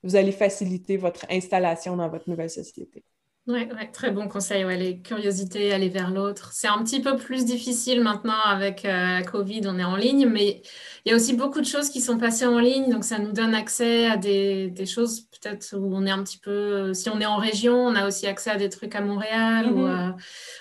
vous 0.03 0.17
allez 0.17 0.33
faciliter 0.33 0.97
votre 0.97 1.25
installation 1.31 1.97
dans 1.97 2.09
votre 2.11 2.29
nouvelle 2.29 2.51
société. 2.51 3.05
Oui, 3.47 3.69
ouais, 3.77 3.91
très 3.93 4.11
bon 4.11 4.27
conseil. 4.27 4.65
Ouais, 4.65 4.79
les 4.79 5.01
curiosités, 5.01 5.71
aller 5.75 5.91
vers 5.91 6.11
l'autre. 6.11 6.53
C'est 6.55 6.67
un 6.67 6.83
petit 6.83 7.03
peu 7.03 7.17
plus 7.17 7.45
difficile 7.45 8.01
maintenant 8.01 8.41
avec 8.43 8.87
euh, 8.87 9.19
la 9.19 9.23
Covid, 9.23 9.61
on 9.67 9.79
est 9.79 9.85
en 9.85 9.97
ligne, 9.97 10.27
mais 10.27 10.63
il 11.05 11.11
y 11.11 11.13
a 11.13 11.17
aussi 11.17 11.37
beaucoup 11.37 11.61
de 11.61 11.67
choses 11.67 11.91
qui 11.91 12.01
sont 12.01 12.17
passées 12.17 12.47
en 12.47 12.59
ligne, 12.59 12.91
donc 12.91 13.05
ça 13.05 13.19
nous 13.19 13.33
donne 13.33 13.55
accès 13.55 14.07
à 14.07 14.17
des, 14.17 14.69
des 14.69 14.87
choses 14.87 15.29
peut-être 15.29 15.77
où 15.77 15.95
on 15.95 16.07
est 16.07 16.11
un 16.11 16.23
petit 16.25 16.39
peu, 16.39 16.95
si 16.95 17.11
on 17.11 17.21
est 17.21 17.27
en 17.27 17.37
région, 17.37 17.75
on 17.75 17.95
a 17.95 18.07
aussi 18.07 18.27
accès 18.27 18.49
à 18.49 18.57
des 18.57 18.71
trucs 18.71 18.95
à 18.95 19.03
Montréal, 19.03 19.71
ou 19.71 19.81
mm-hmm. 19.81 20.09
euh, 20.09 20.13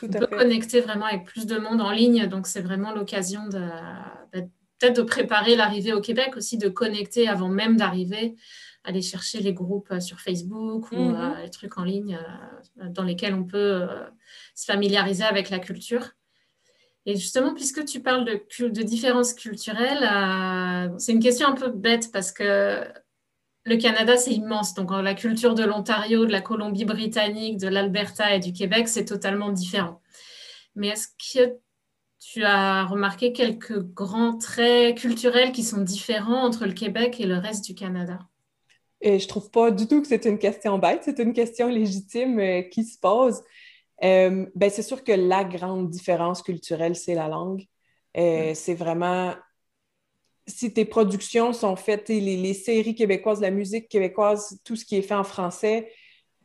on 0.04 0.08
peut 0.20 0.28
connecter 0.28 0.82
vraiment 0.82 1.06
avec 1.06 1.24
plus 1.24 1.46
de 1.46 1.58
monde 1.58 1.80
en 1.80 1.92
ligne, 1.92 2.28
donc 2.28 2.48
c'est 2.48 2.62
vraiment 2.62 2.92
l'occasion 2.92 3.48
de, 3.48 3.62
bah, 4.34 4.42
peut-être 4.80 4.98
de 4.98 5.04
préparer 5.04 5.56
l'arrivée 5.56 5.94
au 5.94 6.02
Québec 6.02 6.36
aussi, 6.36 6.58
de 6.58 6.68
connecter 6.68 7.30
avant 7.30 7.48
même 7.48 7.78
d'arriver 7.78 8.36
aller 8.84 9.02
chercher 9.02 9.40
les 9.40 9.54
groupes 9.54 9.92
euh, 9.92 10.00
sur 10.00 10.20
Facebook 10.20 10.92
ou 10.92 10.98
mhm. 10.98 11.16
euh, 11.16 11.44
les 11.44 11.50
trucs 11.50 11.78
en 11.78 11.84
ligne 11.84 12.18
euh, 12.18 12.90
dans 12.90 13.04
lesquels 13.04 13.34
on 13.34 13.44
peut 13.44 13.88
se 14.56 14.66
familiariser 14.66 15.24
avec 15.24 15.50
la 15.50 15.60
culture. 15.60 16.12
Et 17.06 17.16
justement, 17.16 17.54
puisque 17.54 17.84
tu 17.86 18.02
parles 18.02 18.26
de, 18.26 18.68
de 18.68 18.82
différences 18.82 19.34
culturelles, 19.34 20.10
c'est 20.98 21.12
une 21.12 21.20
question 21.20 21.50
un 21.50 21.54
peu 21.54 21.70
bête 21.70 22.12
parce 22.14 22.32
que 22.32 22.88
le 23.66 23.76
Canada, 23.76 24.16
c'est 24.16 24.32
immense. 24.32 24.74
Donc, 24.74 24.90
la 24.92 25.14
culture 25.14 25.54
de 25.54 25.64
l'Ontario, 25.64 26.26
de 26.26 26.32
la 26.32 26.40
Colombie-Britannique, 26.40 27.58
de 27.58 27.68
l'Alberta 27.68 28.34
et 28.34 28.40
du 28.40 28.54
Québec, 28.54 28.88
c'est 28.88 29.04
totalement 29.04 29.52
différent. 29.52 30.02
Mais 30.76 30.90
est-ce 30.90 31.08
que 31.34 31.58
tu 32.20 32.46
as 32.46 32.86
remarqué 32.86 33.34
quelques 33.34 33.80
grands 33.80 34.38
traits 34.38 34.98
culturels 34.98 35.52
qui 35.52 35.64
sont 35.64 35.82
différents 35.82 36.46
entre 36.46 36.66
le 36.66 36.74
Québec 36.74 37.20
et 37.20 37.26
le 37.26 37.38
reste 37.38 37.66
du 37.66 37.76
Canada? 37.76 38.20
Et 39.04 39.20
je 39.20 39.28
trouve 39.28 39.52
pas 39.52 39.70
du 39.70 39.86
tout 39.88 40.02
que 40.02 40.08
c'est 40.08 40.26
une 40.26 40.40
question 40.40 40.80
bête, 40.80 41.02
c'est 41.04 41.20
une 41.20 41.34
question 41.34 41.68
légitime 41.68 42.40
euh, 42.40 42.62
qui 42.62 42.86
se 42.86 42.98
pose. 42.98 43.42
Euh, 44.04 44.46
ben, 44.56 44.70
c'est 44.70 44.82
sûr 44.82 45.04
que 45.04 45.12
la 45.12 45.44
grande 45.44 45.90
différence 45.90 46.42
culturelle, 46.42 46.96
c'est 46.96 47.14
la 47.14 47.28
langue. 47.28 47.64
Euh, 48.18 48.54
c'est 48.56 48.74
vraiment 48.74 49.34
si 50.48 50.74
tes 50.74 50.86
productions 50.86 51.54
sont 51.54 51.76
faites, 51.76 52.10
les, 52.10 52.54
séries 52.54 52.96
québécoises, 52.96 53.42
la 53.42 53.52
musique 53.52 53.90
québécoise, 53.90 54.60
tout 54.64 54.76
ce 54.76 54.86
qui 54.86 54.98
est 54.98 55.02
fait 55.02 55.14
en 55.14 55.24
français, 55.24 55.92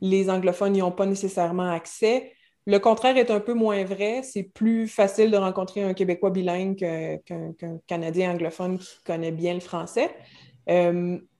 les 0.00 0.30
anglophones 0.30 0.72
n'y 0.72 0.82
ont 0.82 0.92
pas 0.92 1.06
nécessairement 1.06 1.70
accès. 1.70 2.32
Le 2.66 2.78
contraire 2.78 3.16
est 3.16 3.30
un 3.30 3.40
peu 3.40 3.54
moins 3.54 3.82
vrai. 3.84 4.22
C'est 4.22 4.44
plus 4.44 4.86
facile 4.88 5.30
de 5.30 5.36
rencontrer 5.36 5.82
un 5.82 5.94
Québécois 5.94 6.30
bilingue 6.30 6.76
qu'un 7.24 7.78
Canadien 7.86 8.32
anglophone 8.32 8.78
qui 8.78 9.02
connaît 9.04 9.32
bien 9.32 9.54
le 9.54 9.60
français. 9.60 10.14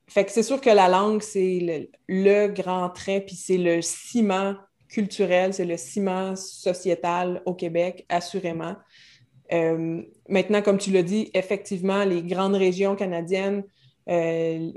Fait 0.09 0.25
que 0.25 0.33
c'est 0.33 0.43
sûr 0.43 0.61
que 0.61 0.71
la 0.71 0.89
langue, 0.89 1.23
c'est 1.23 1.89
le, 2.09 2.49
grand 2.49 2.89
trait, 2.89 3.21
puis 3.21 3.37
c'est 3.37 3.59
le 3.59 3.83
ciment 3.83 4.57
culturel, 4.89 5.53
c'est 5.53 5.67
le 5.67 5.77
ciment 5.77 6.35
sociétal 6.35 7.43
au 7.45 7.55
Québec, 7.55 8.07
assurément. 8.09 8.75
Euh, 9.53 10.03
maintenant, 10.29 10.63
comme 10.63 10.79
tu 10.79 10.91
l'as 10.91 11.03
dit, 11.03 11.31
effectivement, 11.35 12.05
les 12.05 12.23
grandes 12.23 12.55
régions 12.55 12.97
canadiennes, 12.97 13.65
euh, 14.09 14.73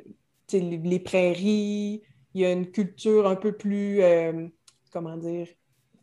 les, 0.52 1.00
prairies, 1.00 2.02
il 2.34 2.42
y 2.42 2.46
a 2.46 2.52
une 2.52 2.70
culture 2.70 3.26
un 3.26 3.38
peu 3.38 3.54
plus, 3.54 4.02
euh, 4.02 4.48
comment 4.92 5.16
dire, 5.16 5.48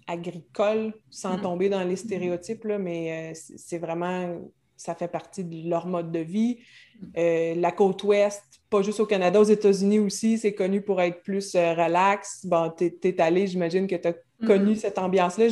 agricole, 0.06 0.94
sans 1.10 1.36
mm. 1.36 1.42
tomber 1.42 1.68
dans 1.68 1.84
les 1.84 1.96
stéréotypes, 1.96 2.64
là, 2.64 2.78
mais 2.78 3.34
c'est 3.34 3.78
vraiment, 3.78 4.40
ça 4.78 4.94
fait 4.94 5.08
partie 5.08 5.44
de 5.44 5.68
leur 5.68 5.86
mode 5.86 6.10
de 6.10 6.20
vie. 6.20 6.58
Mm. 7.14 7.60
la 7.60 7.72
côte 7.72 8.02
ouest, 8.04 8.42
pas 8.70 8.82
juste 8.82 9.00
au 9.00 9.06
Canada, 9.06 9.40
aux 9.40 9.44
États-Unis 9.44 9.98
aussi, 9.98 10.38
c'est 10.38 10.54
connu 10.54 10.80
pour 10.80 11.00
être 11.00 11.22
plus 11.22 11.54
relax. 11.54 12.44
Bon, 12.44 12.72
tu 12.76 12.92
es, 13.02 13.20
allé, 13.20 13.46
j'imagine 13.46 13.86
que 13.86 13.96
tu 13.96 14.08
as 14.08 14.12
mm-hmm. 14.12 14.46
connu 14.46 14.76
cette 14.76 14.98
ambiance-là. 14.98 15.48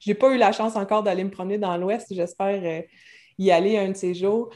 J'ai 0.00 0.14
pas 0.14 0.34
eu 0.34 0.38
la 0.38 0.52
chance 0.52 0.76
encore 0.76 1.02
d'aller 1.02 1.24
me 1.24 1.30
promener 1.30 1.58
dans 1.58 1.76
l'Ouest. 1.76 2.08
J'espère 2.10 2.62
euh, 2.64 2.82
y 3.38 3.50
aller 3.50 3.76
un 3.76 3.90
de 3.90 3.96
ces 3.96 4.14
jours. 4.14 4.50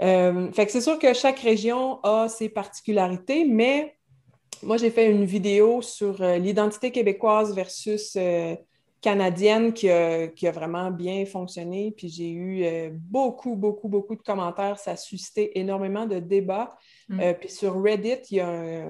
Euh, 0.00 0.50
fait 0.52 0.66
que 0.66 0.72
c'est 0.72 0.80
sûr 0.80 0.98
que 0.98 1.12
chaque 1.12 1.38
région 1.38 2.00
a 2.02 2.28
ses 2.28 2.48
particularités, 2.48 3.44
mais 3.44 3.94
moi, 4.62 4.78
j'ai 4.78 4.90
fait 4.90 5.10
une 5.10 5.24
vidéo 5.24 5.82
sur 5.82 6.22
euh, 6.22 6.38
l'identité 6.38 6.90
québécoise 6.90 7.54
versus 7.54 8.16
canadienne 9.02 9.74
qui 9.74 9.90
a, 9.90 10.50
vraiment 10.52 10.90
bien 10.90 11.26
fonctionné. 11.26 11.92
Puis 11.94 12.08
j'ai 12.08 12.30
eu 12.30 12.90
beaucoup, 12.92 13.56
beaucoup, 13.56 13.88
beaucoup 13.88 14.16
de 14.16 14.22
commentaires. 14.22 14.78
Ça 14.78 14.92
a 14.92 14.96
suscité 14.96 15.58
énormément 15.58 16.06
de 16.06 16.18
débats. 16.18 16.70
Mm. 17.08 17.32
puis 17.38 17.50
sur 17.50 17.82
Reddit, 17.82 18.22
il 18.30 18.36
y 18.38 18.40
a 18.40 18.86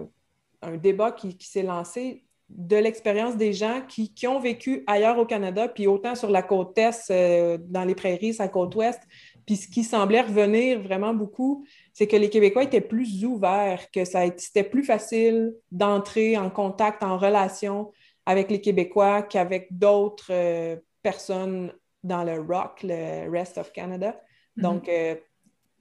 un, 0.63 0.77
débat 0.77 1.11
qui 1.11 1.37
s'est 1.41 1.65
lancé 1.65 2.25
de 2.57 2.77
l'expérience 2.77 3.37
des 3.37 3.53
gens 3.53 3.83
qui, 3.89 4.27
ont 4.27 4.39
vécu 4.39 4.85
ailleurs 4.87 5.19
au 5.19 5.25
Canada, 5.25 5.69
puis 5.69 5.87
autant 5.87 6.15
sur 6.15 6.31
la 6.31 6.43
côte 6.43 6.77
est, 6.77 7.11
euh, 7.11 7.59
dans 7.61 7.85
les 7.85 7.95
prairies, 7.95 8.35
sa 8.35 8.49
côte 8.49 8.75
ouest. 8.75 9.01
Puis 9.47 9.57
ce 9.57 9.69
qui 9.69 9.83
semblait 9.83 10.21
revenir 10.21 10.81
vraiment 10.81 11.15
beaucoup, 11.15 11.65
c'est 11.93 12.07
que 12.07 12.17
les 12.17 12.31
Québécois 12.31 12.63
étaient 12.63 12.81
plus 12.81 13.25
ouverts, 13.25 13.91
que 13.91 14.05
ça 14.05 14.23
c'était 14.37 14.65
plus 14.65 14.85
facile 14.85 15.55
d'entrer 15.71 16.37
en 16.37 16.51
contact, 16.51 17.03
en 17.03 17.17
relation 17.17 17.91
avec 18.27 18.51
les 18.51 18.61
Québécois 18.61 19.23
qu'avec 19.23 19.77
d'autres 19.77 20.31
euh, 20.33 20.77
personnes 21.03 21.73
dans 22.03 22.25
le 22.25 22.41
rock, 22.41 22.81
le 22.83 23.31
rest 23.31 23.59
of 23.59 23.73
Canada. 23.73 24.11
Mm-hmm. 24.57 24.63
Donc, 24.63 24.89
euh, 24.89 25.15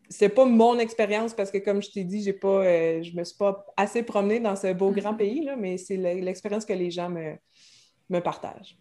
c'est 0.10 0.30
pas 0.30 0.46
mon 0.46 0.78
expérience 0.80 1.34
parce 1.34 1.52
que, 1.52 1.58
comme 1.58 1.82
je 1.82 1.92
t'ai 1.92 2.04
dit, 2.04 2.22
j'ai 2.24 2.34
pas, 2.34 2.66
euh, 2.66 3.02
je 3.02 3.16
me 3.16 3.24
suis 3.24 3.38
pas 3.38 3.66
assez 3.78 4.04
promenée 4.04 4.40
dans 4.40 4.56
ce 4.56 4.74
beau 4.74 4.92
grand 4.92 5.14
mm-hmm. 5.14 5.18
pays, 5.18 5.44
là, 5.44 5.56
mais 5.56 5.78
c'est 5.78 5.98
l'expérience 5.98 6.66
que 6.66 6.74
les 6.74 6.92
gens 6.92 7.10
me, 7.10 7.36
me 8.10 8.20
partagent. 8.20 8.78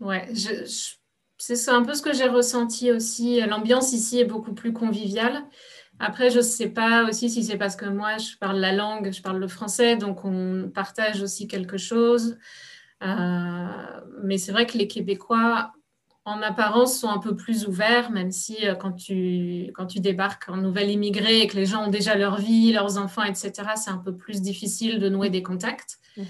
Ouais, 0.00 0.26
c'est 0.34 1.70
un 1.70 1.82
peu 1.82 1.94
ce 1.94 2.02
que 2.02 2.12
j'ai 2.12 2.28
ressenti 2.28 2.90
aussi. 2.90 3.40
L'ambiance 3.40 3.92
ici 3.92 4.20
est 4.20 4.24
beaucoup 4.24 4.52
plus 4.52 4.72
conviviale. 4.72 5.44
Après, 5.98 6.30
je 6.30 6.38
ne 6.38 6.42
sais 6.42 6.68
pas 6.68 7.04
aussi 7.04 7.30
si 7.30 7.44
c'est 7.44 7.56
parce 7.56 7.76
que 7.76 7.84
moi, 7.84 8.18
je 8.18 8.36
parle 8.38 8.58
la 8.58 8.72
langue, 8.72 9.12
je 9.12 9.22
parle 9.22 9.38
le 9.38 9.46
français, 9.46 9.96
donc 9.96 10.24
on 10.24 10.70
partage 10.74 11.22
aussi 11.22 11.46
quelque 11.46 11.78
chose. 11.78 12.38
Euh, 13.02 14.00
mais 14.24 14.38
c'est 14.38 14.52
vrai 14.52 14.66
que 14.66 14.78
les 14.78 14.88
Québécois 14.88 15.72
en 16.24 16.40
apparence, 16.40 16.98
sont 16.98 17.08
un 17.08 17.18
peu 17.18 17.34
plus 17.34 17.66
ouverts, 17.66 18.10
même 18.10 18.30
si 18.30 18.66
euh, 18.66 18.74
quand, 18.74 18.92
tu, 18.92 19.70
quand 19.74 19.86
tu 19.86 20.00
débarques 20.00 20.48
en 20.48 20.56
nouvelle 20.56 20.90
immigré 20.90 21.40
et 21.40 21.46
que 21.48 21.56
les 21.56 21.66
gens 21.66 21.86
ont 21.86 21.90
déjà 21.90 22.14
leur 22.14 22.38
vie, 22.38 22.72
leurs 22.72 22.98
enfants, 22.98 23.24
etc., 23.24 23.52
c'est 23.74 23.90
un 23.90 23.98
peu 23.98 24.14
plus 24.14 24.40
difficile 24.40 25.00
de 25.00 25.08
nouer 25.08 25.30
des 25.30 25.42
contacts. 25.42 25.98
Mhm. 26.16 26.26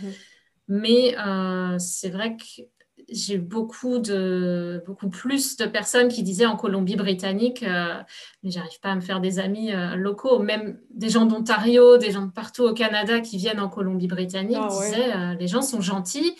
Mais 0.68 1.16
euh, 1.18 1.76
c'est 1.78 2.08
vrai 2.08 2.36
que 2.36 2.62
j'ai 3.10 3.36
beaucoup, 3.36 3.98
de, 3.98 4.82
beaucoup 4.86 5.10
plus 5.10 5.56
de 5.58 5.66
personnes 5.66 6.08
qui 6.08 6.22
disaient 6.22 6.46
en 6.46 6.56
Colombie-Britannique, 6.56 7.62
euh, 7.62 8.00
mais 8.42 8.50
j'arrive 8.50 8.80
pas 8.80 8.92
à 8.92 8.94
me 8.94 9.02
faire 9.02 9.20
des 9.20 9.38
amis 9.38 9.72
locaux, 9.96 10.38
même 10.38 10.78
des 10.90 11.10
gens 11.10 11.26
d'Ontario, 11.26 11.98
des 11.98 12.12
gens 12.12 12.24
de 12.24 12.30
partout 12.30 12.62
au 12.62 12.72
Canada 12.72 13.20
qui 13.20 13.36
viennent 13.36 13.60
en 13.60 13.68
Colombie-Britannique, 13.68 14.56
ah 14.58 14.68
disaient 14.68 15.36
les 15.38 15.48
gens 15.48 15.62
sont 15.62 15.82
gentils, 15.82 16.34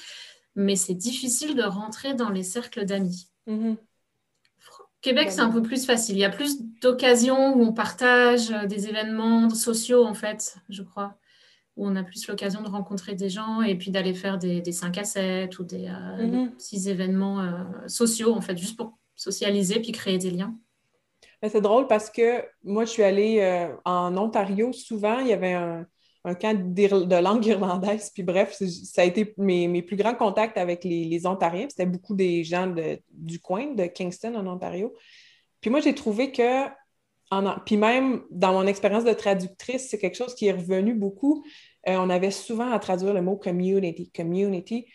mais 0.54 0.76
c'est 0.76 0.94
difficile 0.94 1.54
de 1.54 1.62
rentrer 1.62 2.14
dans 2.14 2.30
les 2.30 2.42
cercles 2.42 2.84
d'amis. 2.84 3.28
Mhm. 3.46 3.76
Québec, 5.02 5.32
c'est 5.32 5.40
un 5.40 5.50
peu 5.50 5.62
plus 5.62 5.84
facile. 5.84 6.16
Il 6.16 6.20
y 6.20 6.24
a 6.24 6.30
plus 6.30 6.62
d'occasions 6.80 7.54
où 7.54 7.62
on 7.62 7.72
partage 7.72 8.52
euh, 8.52 8.66
des 8.66 8.88
événements 8.88 9.50
sociaux, 9.50 10.04
en 10.04 10.14
fait, 10.14 10.56
je 10.68 10.82
crois, 10.82 11.16
où 11.76 11.86
on 11.86 11.96
a 11.96 12.04
plus 12.04 12.26
l'occasion 12.28 12.62
de 12.62 12.68
rencontrer 12.68 13.16
des 13.16 13.28
gens 13.28 13.62
et 13.62 13.74
puis 13.76 13.90
d'aller 13.90 14.14
faire 14.14 14.38
des, 14.38 14.62
5 14.70 14.98
à 14.98 15.04
7 15.04 15.58
ou 15.58 15.64
des, 15.64 15.88
euh, 15.88 16.24
mhm. 16.24 16.52
petits 16.52 16.88
événements 16.88 17.40
euh, 17.40 17.88
sociaux, 17.88 18.32
en 18.32 18.40
fait, 18.40 18.56
juste 18.56 18.76
pour 18.76 18.96
socialiser 19.16 19.80
puis 19.80 19.90
créer 19.90 20.18
des 20.18 20.30
liens. 20.30 20.56
C'est 21.42 21.60
drôle 21.60 21.88
parce 21.88 22.08
que 22.08 22.44
moi, 22.62 22.84
je 22.84 22.90
suis 22.90 23.02
allée 23.02 23.68
en 23.84 24.16
Ontario. 24.16 24.72
Souvent, 24.72 25.18
il 25.18 25.26
y 25.26 25.32
avait 25.32 25.54
un, 25.54 25.84
un 26.24 26.34
camp 26.34 26.56
de 26.56 27.16
langue 27.16 27.46
irlandaise. 27.46 28.10
Puis 28.12 28.22
bref, 28.22 28.52
ça 28.52 29.02
a 29.02 29.04
été 29.04 29.34
mes, 29.38 29.82
plus 29.82 29.96
grands 29.96 30.14
contacts 30.14 30.56
avec 30.56 30.84
les, 30.84 31.26
Ontariens. 31.26 31.66
C'était 31.68 31.86
beaucoup 31.86 32.14
des 32.14 32.44
gens 32.44 32.72
du 33.10 33.40
coin, 33.40 33.74
de 33.74 33.86
Kingston, 33.86 34.34
en 34.34 34.46
Ontario. 34.46 34.94
Puis 35.60 35.70
moi, 35.70 35.80
j'ai 35.80 35.94
trouvé 35.94 36.32
que, 36.32 36.66
puis 37.64 37.76
même 37.76 38.22
dans 38.30 38.52
mon 38.52 38.66
expérience 38.66 39.04
de 39.04 39.12
traductrice, 39.12 39.88
c'est 39.88 39.98
quelque 39.98 40.16
chose 40.16 40.34
qui 40.34 40.46
est 40.46 40.52
revenu 40.52 40.94
beaucoup. 40.94 41.44
Euh, 41.88 41.96
on 41.96 42.10
avait 42.10 42.30
souvent 42.30 42.70
à 42.70 42.78
traduire 42.78 43.14
le 43.14 43.22
mot 43.22 43.36
community, 43.36 44.10
community. 44.10 44.86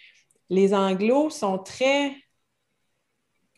Les 0.49 0.73
Anglos 0.73 1.29
sont 1.29 1.57
très 1.57 2.15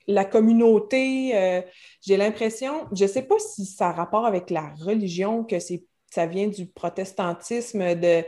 la 0.07 0.25
communauté, 0.25 1.37
euh, 1.37 1.61
j'ai 2.01 2.17
l'impression, 2.17 2.87
je 2.91 3.03
ne 3.03 3.07
sais 3.07 3.21
pas 3.21 3.37
si 3.37 3.63
ça 3.63 3.89
a 3.89 3.91
rapport 3.91 4.25
avec 4.25 4.49
la 4.49 4.73
religion, 4.79 5.43
que 5.43 5.59
c'est 5.59 5.83
ça 6.11 6.25
vient 6.25 6.47
du 6.47 6.65
protestantisme, 6.65 7.95
de 7.95 8.23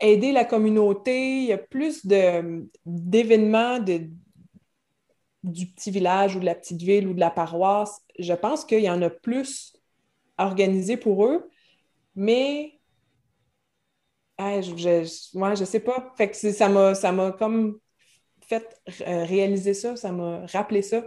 aider 0.00 0.32
la 0.32 0.44
communauté. 0.44 1.38
Il 1.38 1.44
y 1.44 1.52
a 1.52 1.58
plus 1.58 2.06
d'événements 2.86 3.78
du 3.78 5.66
petit 5.66 5.90
village 5.90 6.36
ou 6.36 6.40
de 6.40 6.44
la 6.44 6.54
petite 6.54 6.82
ville 6.82 7.08
ou 7.08 7.14
de 7.14 7.20
la 7.20 7.30
paroisse. 7.30 8.00
Je 8.18 8.34
pense 8.34 8.64
qu'il 8.64 8.80
y 8.80 8.90
en 8.90 9.02
a 9.02 9.10
plus 9.10 9.74
organisés 10.38 10.96
pour 10.96 11.26
eux, 11.26 11.50
mais 12.14 12.78
je, 14.38 15.36
moi, 15.36 15.54
je 15.54 15.64
sais 15.64 15.80
pas. 15.80 16.12
Fait 16.16 16.30
que 16.30 16.36
ça 16.36 16.68
m'a 16.68 17.32
comme 17.32 17.78
fait 18.40 18.80
euh, 19.06 19.24
réaliser 19.24 19.74
ça, 19.74 19.96
ça 19.96 20.10
m'a 20.10 20.46
rappelé 20.46 20.82
ça. 20.82 21.04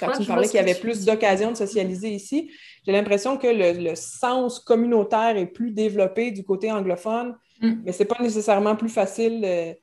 Quand 0.00 0.12
tu 0.12 0.22
me 0.22 0.26
parlais 0.26 0.48
qu'il 0.48 0.56
y 0.56 0.62
avait 0.62 0.74
plus 0.74 1.04
d'occasions 1.04 1.52
de 1.52 1.56
socialiser 1.56 2.10
ici, 2.10 2.50
j'ai 2.84 2.92
l'impression 2.92 3.36
que 3.38 3.46
le, 3.46 3.94
sens 3.94 4.60
communautaire 4.60 5.36
est 5.36 5.46
plus 5.46 5.70
développé 5.70 6.30
du 6.30 6.44
côté 6.44 6.70
anglophone, 6.70 7.34
mm. 7.60 7.72
mais 7.84 7.92
ce 7.92 8.02
n'est 8.02 8.08
pas 8.08 8.22
nécessairement 8.22 8.76
plus 8.76 8.90
facile 8.90 9.76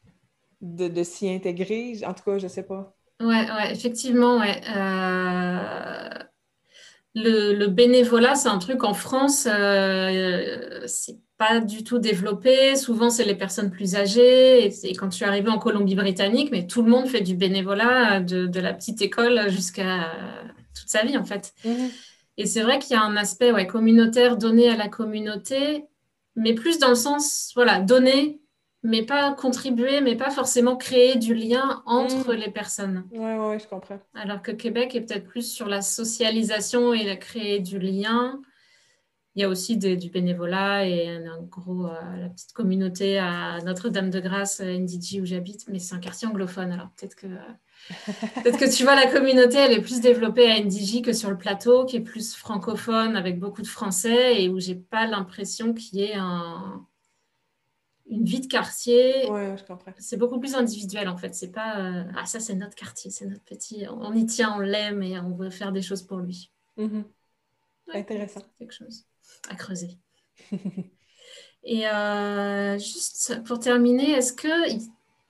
de, 0.61 1.03
s'y 1.03 1.29
intégrer. 1.29 1.99
En 2.05 2.13
tout 2.13 2.23
cas, 2.23 2.37
je 2.37 2.43
ne 2.43 2.49
sais 2.49 2.63
pas. 2.63 2.95
Oui, 3.19 3.27
ouais, 3.27 3.71
effectivement, 3.71 4.39
ouais. 4.39 4.61
Euh, 4.75 6.09
le, 7.15 7.67
bénévolat, 7.67 8.35
c'est 8.35 8.49
un 8.49 8.57
truc 8.57 8.83
en 8.83 8.93
France, 8.93 9.47
euh, 9.49 10.81
c'est 10.85 11.17
pas 11.37 11.59
du 11.59 11.83
tout 11.83 11.97
développé. 11.97 12.75
Souvent, 12.75 13.09
c'est 13.09 13.25
les 13.25 13.35
personnes 13.35 13.71
plus 13.71 13.95
âgées. 13.95 14.65
Et, 14.65 14.95
quand 14.95 15.09
je 15.09 15.15
suis 15.15 15.25
arrivée 15.25 15.49
en 15.49 15.57
Colombie-Britannique, 15.57 16.49
mais 16.51 16.67
tout 16.67 16.83
le 16.83 16.89
monde 16.89 17.07
fait 17.07 17.21
du 17.21 17.35
bénévolat 17.35 18.19
de, 18.19 18.59
la 18.59 18.73
petite 18.73 19.01
école 19.01 19.49
jusqu'à 19.49 20.11
toute 20.75 20.89
sa 20.89 21.03
vie, 21.03 21.17
en 21.17 21.25
fait. 21.25 21.53
Mhm. 21.65 21.89
Et 22.37 22.45
c'est 22.45 22.61
vrai 22.61 22.79
qu'il 22.79 22.95
y 22.95 22.99
a 22.99 23.03
un 23.03 23.17
aspect 23.17 23.51
ouais, 23.51 23.67
communautaire 23.67 24.37
donné 24.37 24.69
à 24.69 24.75
la 24.75 24.87
communauté, 24.87 25.85
mais 26.35 26.53
plus 26.53 26.79
dans 26.79 26.89
le 26.89 26.95
sens, 26.95 27.51
voilà, 27.55 27.79
donner, 27.79 28.41
mais 28.83 29.03
pas 29.03 29.33
contribuer, 29.33 30.01
mais 30.01 30.15
pas 30.15 30.31
forcément 30.31 30.75
créer 30.75 31.17
du 31.17 31.35
lien 31.35 31.83
entre 31.85 32.33
mhm. 32.33 32.39
les 32.39 32.51
personnes. 32.51 33.05
Oui, 33.11 33.19
ouais, 33.19 33.59
je 33.59 33.67
comprends. 33.67 33.99
Alors 34.15 34.41
que 34.41 34.51
Québec 34.51 34.95
est 34.95 35.01
peut-être 35.01 35.27
plus 35.27 35.51
sur 35.51 35.67
la 35.67 35.81
socialisation 35.81 36.93
et 36.93 37.03
la 37.03 37.15
créer 37.15 37.59
du 37.59 37.79
lien 37.79 38.41
il 39.35 39.41
y 39.41 39.45
a 39.45 39.49
aussi 39.49 39.77
du 39.77 40.09
bénévolat 40.09 40.85
et 40.85 41.07
un, 41.07 41.41
gros, 41.43 41.85
euh, 41.85 42.17
la 42.17 42.27
petite 42.27 42.51
communauté 42.51 43.17
à 43.17 43.59
Notre-Dame-de-Grâce, 43.61 44.59
NDG, 44.59 45.21
où 45.21 45.25
j'habite, 45.25 45.67
mais 45.69 45.79
c'est 45.79 45.95
un 45.95 45.99
quartier 45.99 46.27
anglophone. 46.27 46.71
Alors 46.73 46.89
peut-être 46.97 47.15
que, 47.15 47.27
peut 48.43 48.51
que 48.51 48.75
tu 48.75 48.83
vois, 48.83 48.95
la 48.95 49.09
communauté, 49.09 49.57
elle 49.57 49.71
est 49.71 49.81
plus 49.81 50.01
développée 50.01 50.51
à 50.51 50.59
NDG 50.59 51.01
que 51.01 51.13
sur 51.13 51.29
le 51.29 51.37
plateau, 51.37 51.85
qui 51.85 51.95
est 51.95 52.01
plus 52.01 52.35
francophone 52.35 53.15
avec 53.15 53.39
beaucoup 53.39 53.61
de 53.61 53.67
français 53.67 54.43
et 54.43 54.49
où 54.49 54.59
j'ai 54.59 54.75
pas 54.75 55.07
l'impression 55.07 55.73
qu'il 55.73 55.99
y 55.99 56.03
ait 56.03 56.15
un, 56.15 56.85
une 58.09 58.25
vie 58.25 58.41
de 58.41 58.47
quartier. 58.47 59.31
Ouais, 59.31 59.55
je 59.57 59.63
comprends. 59.63 59.93
C'est 59.97 60.17
beaucoup 60.17 60.41
plus 60.41 60.55
individuel 60.55 61.07
en 61.07 61.15
fait. 61.15 61.33
C'est 61.35 61.53
pas 61.53 61.79
euh, 61.79 62.03
ah 62.17 62.25
ça 62.25 62.41
c'est 62.41 62.55
notre 62.55 62.75
quartier, 62.75 63.09
c'est 63.11 63.27
notre 63.27 63.43
petit, 63.43 63.85
on 63.89 64.13
y 64.13 64.25
tient, 64.25 64.53
on 64.57 64.59
l'aime 64.59 65.01
et 65.01 65.17
on 65.19 65.31
veut 65.31 65.49
faire 65.49 65.71
des 65.71 65.81
choses 65.81 66.01
pour 66.01 66.17
lui. 66.17 66.51
Mm-hmm. 66.77 67.03
Intéressant. 67.93 68.41
Quelque 68.59 68.73
chose 68.73 69.05
à 69.49 69.55
creuser. 69.55 69.97
Et 71.63 71.83
juste 72.79 73.41
pour 73.45 73.59
terminer, 73.59 74.11
est-ce 74.11 74.33
que 74.33 74.47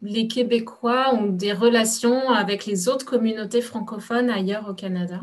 les 0.02 0.28
Québécois 0.28 1.14
ont 1.14 1.28
des 1.28 1.54
relations 1.54 2.30
avec 2.30 2.66
les 2.66 2.88
autres 2.90 3.06
communautés 3.06 3.62
francophones 3.62 4.30
ailleurs 4.30 4.68
au 4.70 4.74
Canada? 4.74 5.22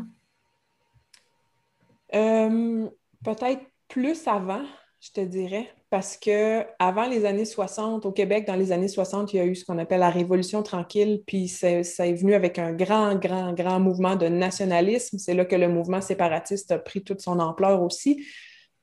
Peut-être 2.11 3.61
plus 3.87 4.27
avant, 4.27 4.63
je 4.99 5.11
te 5.11 5.21
dirais 5.21 5.69
parce 5.89 6.17
que 6.17 6.65
avant 6.77 7.07
les 7.07 7.25
années 7.25 7.45
60, 7.45 8.05
au 8.05 8.11
Québec, 8.11 8.45
dans 8.45 8.55
les 8.55 8.71
années 8.71 8.87
60, 8.87 9.33
il 9.33 9.37
y 9.37 9.39
a 9.39 9.45
eu 9.45 9.55
ce 9.55 9.65
qu'on 9.65 9.79
appelle 9.79 10.01
la 10.01 10.11
Révolution 10.11 10.61
tranquille, 10.61 11.23
puis 11.25 11.47
ça 11.47 11.69
est 11.69 12.13
venu 12.13 12.35
avec 12.35 12.59
un 12.59 12.73
grand, 12.73 13.15
grand, 13.15 13.53
grand 13.53 13.79
mouvement 13.79 14.15
de 14.15 14.27
nationalisme. 14.27 15.17
C'est 15.17 15.33
là 15.33 15.45
que 15.45 15.55
le 15.55 15.67
mouvement 15.67 15.99
séparatiste 15.99 16.71
a 16.71 16.77
pris 16.77 17.03
toute 17.03 17.21
son 17.21 17.39
ampleur 17.39 17.81
aussi. 17.81 18.23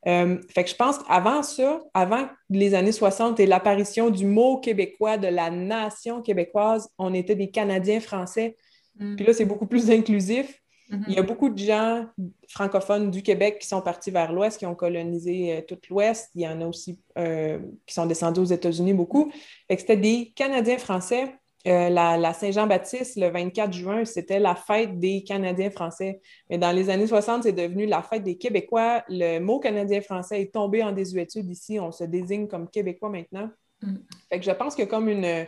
Euh, 0.06 0.38
fait 0.48 0.64
que 0.64 0.70
je 0.70 0.76
pense 0.76 0.98
qu'avant 0.98 1.42
ça, 1.42 1.82
avant 1.92 2.28
les 2.48 2.74
années 2.74 2.92
60 2.92 3.40
et 3.40 3.46
l'apparition 3.46 4.10
du 4.10 4.24
mot 4.24 4.58
québécois, 4.58 5.18
de 5.18 5.26
la 5.26 5.50
nation 5.50 6.22
québécoise, 6.22 6.88
on 6.98 7.12
était 7.12 7.34
des 7.34 7.50
Canadiens 7.50 8.00
français. 8.00 8.56
Mm. 8.98 9.16
Puis 9.16 9.26
là, 9.26 9.32
c'est 9.32 9.44
beaucoup 9.44 9.66
plus 9.66 9.90
inclusif. 9.90 10.60
Il 11.08 11.14
y 11.14 11.18
a 11.18 11.22
beaucoup 11.22 11.48
de 11.48 11.58
gens 11.58 12.06
francophones 12.48 13.10
du 13.10 13.22
Québec 13.22 13.58
qui 13.60 13.66
sont 13.66 13.80
partis 13.80 14.12
vers 14.12 14.32
l'Ouest, 14.32 14.58
qui 14.58 14.66
ont 14.66 14.76
colonisé 14.76 15.56
euh, 15.56 15.60
tout 15.66 15.78
l'Ouest. 15.90 16.30
Il 16.36 16.42
y 16.42 16.48
en 16.48 16.60
a 16.60 16.66
aussi 16.66 17.00
euh, 17.18 17.58
qui 17.86 17.94
sont 17.94 18.06
descendus 18.06 18.40
aux 18.40 18.44
États-Unis 18.44 18.94
beaucoup. 18.94 19.32
C'était 19.68 19.96
des 19.96 20.32
Canadiens 20.36 20.78
français. 20.78 21.34
Euh, 21.66 21.88
la, 21.88 22.32
Saint-Jean-Baptiste, 22.32 23.16
le 23.16 23.28
24 23.28 23.72
juin, 23.72 24.04
c'était 24.04 24.38
la 24.38 24.54
fête 24.54 24.98
des 25.00 25.24
Canadiens 25.24 25.70
français. 25.70 26.20
Mais 26.48 26.58
dans 26.58 26.70
les 26.70 26.90
années 26.90 27.06
60, 27.06 27.42
c'est 27.42 27.52
devenu 27.52 27.86
la 27.86 28.02
fête 28.02 28.22
des 28.22 28.36
Québécois. 28.36 29.02
Le 29.08 29.40
mot 29.40 29.58
Canadien 29.58 30.00
français 30.00 30.42
est 30.42 30.54
tombé 30.54 30.82
en 30.82 30.92
désuétude 30.92 31.50
ici. 31.50 31.80
On 31.80 31.90
se 31.90 32.04
désigne 32.04 32.46
comme 32.46 32.68
Québécois 32.68 33.08
maintenant. 33.08 33.50
Mm. 33.82 33.96
Fait 34.28 34.38
que 34.38 34.44
je 34.44 34.50
pense 34.52 34.74
qu'il 34.74 34.84
y 34.84 34.88
a 34.88 34.90
comme 34.90 35.08
une 35.08 35.46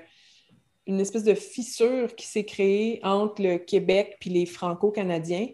une 0.88 1.00
espèce 1.00 1.22
de 1.22 1.34
fissure 1.34 2.16
qui 2.16 2.26
s'est 2.26 2.46
créée 2.46 2.98
entre 3.04 3.42
le 3.42 3.58
Québec 3.58 4.16
puis 4.18 4.30
les 4.30 4.46
Franco-Canadiens. 4.46 5.48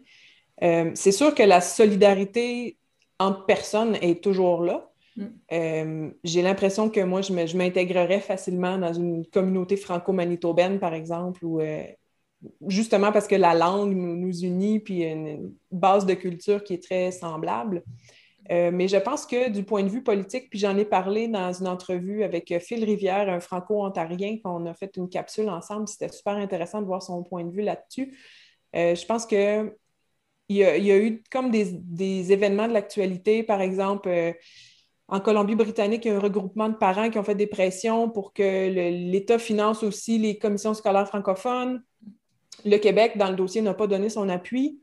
Euh, 0.62 0.92
c'est 0.94 1.12
sûr 1.12 1.34
que 1.34 1.42
la 1.42 1.60
solidarité 1.60 2.78
entre 3.18 3.44
personnes 3.44 3.96
est 3.96 4.22
toujours 4.22 4.62
là. 4.62 4.92
Mm. 5.16 5.24
Euh, 5.52 6.10
j'ai 6.24 6.42
l'impression 6.42 6.90
que 6.90 7.00
moi, 7.00 7.20
je 7.22 7.56
m'intégrerais 7.56 8.20
facilement 8.20 8.78
dans 8.78 8.92
une 8.92 9.26
communauté 9.26 9.76
franco-manitobaine, 9.76 10.78
par 10.78 10.94
exemple, 10.94 11.40
euh, 11.44 11.84
justement 12.66 13.12
parce 13.12 13.26
que 13.26 13.36
la 13.36 13.54
langue 13.54 13.94
nous, 13.94 14.16
nous 14.16 14.40
unit, 14.40 14.80
puis 14.80 15.02
une 15.04 15.54
base 15.70 16.04
de 16.06 16.14
culture 16.14 16.62
qui 16.64 16.74
est 16.74 16.82
très 16.82 17.10
semblable. 17.10 17.82
Euh, 18.50 18.70
mais 18.70 18.88
je 18.88 18.98
pense 18.98 19.24
que 19.24 19.48
du 19.48 19.62
point 19.64 19.82
de 19.82 19.88
vue 19.88 20.02
politique, 20.02 20.50
puis 20.50 20.58
j'en 20.58 20.76
ai 20.76 20.84
parlé 20.84 21.28
dans 21.28 21.50
une 21.52 21.66
entrevue 21.66 22.22
avec 22.24 22.52
Phil 22.60 22.84
Rivière, 22.84 23.30
un 23.30 23.40
franco-ontarien, 23.40 24.38
qu'on 24.44 24.66
a 24.66 24.74
fait 24.74 24.94
une 24.96 25.08
capsule 25.08 25.48
ensemble. 25.48 25.88
C'était 25.88 26.12
super 26.12 26.34
intéressant 26.34 26.82
de 26.82 26.86
voir 26.86 27.02
son 27.02 27.22
point 27.22 27.44
de 27.44 27.50
vue 27.50 27.62
là-dessus. 27.62 28.14
Je 28.74 29.06
pense 29.06 29.24
qu'il 29.24 29.72
y, 30.50 30.62
a, 30.62 30.76
y 30.76 30.90
a 30.90 30.98
eu 30.98 31.22
comme 31.30 31.50
des, 31.50 32.32
événements 32.32 32.68
de 32.68 32.74
l'actualité, 32.74 33.44
par 33.44 33.62
exemple. 33.62 34.10
En 35.08 35.20
Colombie-Britannique, 35.20 36.04
il 36.04 36.08
y 36.08 36.10
a 36.10 36.16
un 36.16 36.20
regroupement 36.20 36.68
de 36.68 36.76
parents 36.76 37.10
qui 37.10 37.18
ont 37.18 37.24
fait 37.24 37.34
des 37.34 37.46
pressions 37.46 38.08
pour 38.08 38.32
que 38.32 38.68
l'État 38.70 39.38
finance 39.38 39.82
aussi 39.82 40.18
les 40.18 40.38
commissions 40.38 40.74
scolaires 40.74 41.08
francophones. 41.08 41.82
Le 42.64 42.78
Québec, 42.78 43.18
dans 43.18 43.28
le 43.28 43.36
dossier, 43.36 43.60
n'a 43.60 43.74
pas 43.74 43.86
donné 43.86 44.08
son 44.08 44.28
appui 44.28 44.80